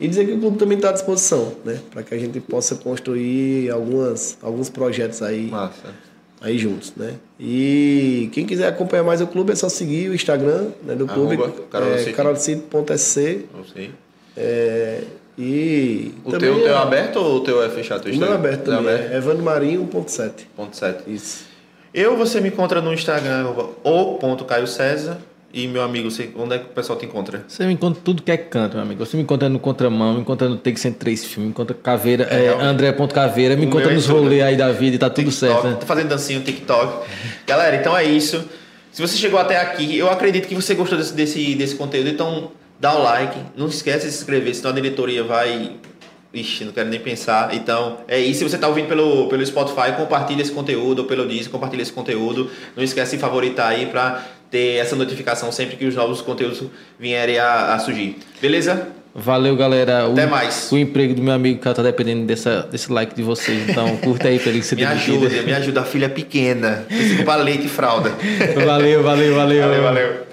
[0.00, 1.78] E dizer que o clube também está à disposição, né?
[1.90, 5.94] Para que a gente possa construir algumas, alguns projetos aí, Massa.
[6.40, 7.14] aí juntos, né?
[7.38, 11.34] E quem quiser acompanhar mais o clube é só seguir o Instagram né, do clube,
[11.34, 11.54] Arroba
[11.98, 13.44] é, carolcity.sc.
[13.54, 13.90] Não sei.
[14.36, 15.02] É,
[15.36, 18.08] e O teu, o teu é é- aberto ou o teu é fechado?
[18.10, 19.12] o meu é aberto Teu também, É aberto.
[19.12, 20.30] é Evandro Marinho 1.7.
[20.56, 21.02] Ponto sete.
[21.06, 21.44] Isso.
[21.92, 23.48] Eu, você me encontra no Instagram,
[23.82, 25.18] o ponto Caio César.
[25.52, 27.44] E meu amigo, você, onde é que o pessoal te encontra?
[27.48, 29.04] Você me encontra tudo que é canto, meu amigo.
[29.04, 32.46] Você me encontra no Contramão, me encontra no Take 103 Filme, me encontra Caveira, É,
[32.46, 32.48] é.
[32.62, 34.20] André.caveira, me encontra é nos tudo.
[34.20, 35.76] rolês aí da vida e tá tudo TikTok, certo, né?
[35.80, 37.08] Tô fazendo dancinha no TikTok.
[37.48, 38.44] Galera, então é isso.
[38.92, 42.52] Se você chegou até aqui, eu acredito que você gostou desse, desse, desse conteúdo, então
[42.78, 43.36] dá o like.
[43.56, 45.72] Não esquece de se inscrever, senão a diretoria vai.
[46.32, 47.52] Ixi, não quero nem pensar.
[47.54, 48.38] Então, é isso.
[48.38, 51.92] Se você está ouvindo pelo, pelo Spotify, compartilha esse conteúdo, ou pelo Disney, compartilha esse
[51.92, 52.48] conteúdo.
[52.76, 56.62] Não esquece de favoritar aí para ter essa notificação sempre que os novos conteúdos
[56.98, 58.16] vierem a, a surgir.
[58.40, 58.88] Beleza?
[59.14, 60.08] Valeu, galera.
[60.08, 60.70] O, Até mais.
[60.70, 63.68] O emprego do meu amigo cara tá dependendo dessa, desse like de vocês.
[63.68, 65.26] Então, curta aí pra ele ser Me demitido.
[65.26, 65.80] ajuda, me ajuda.
[65.80, 66.84] A filha é pequena.
[66.86, 68.10] Precisa comprar leite e fralda.
[68.64, 69.62] Valeu, valeu, valeu.
[69.62, 70.29] Valeu, valeu.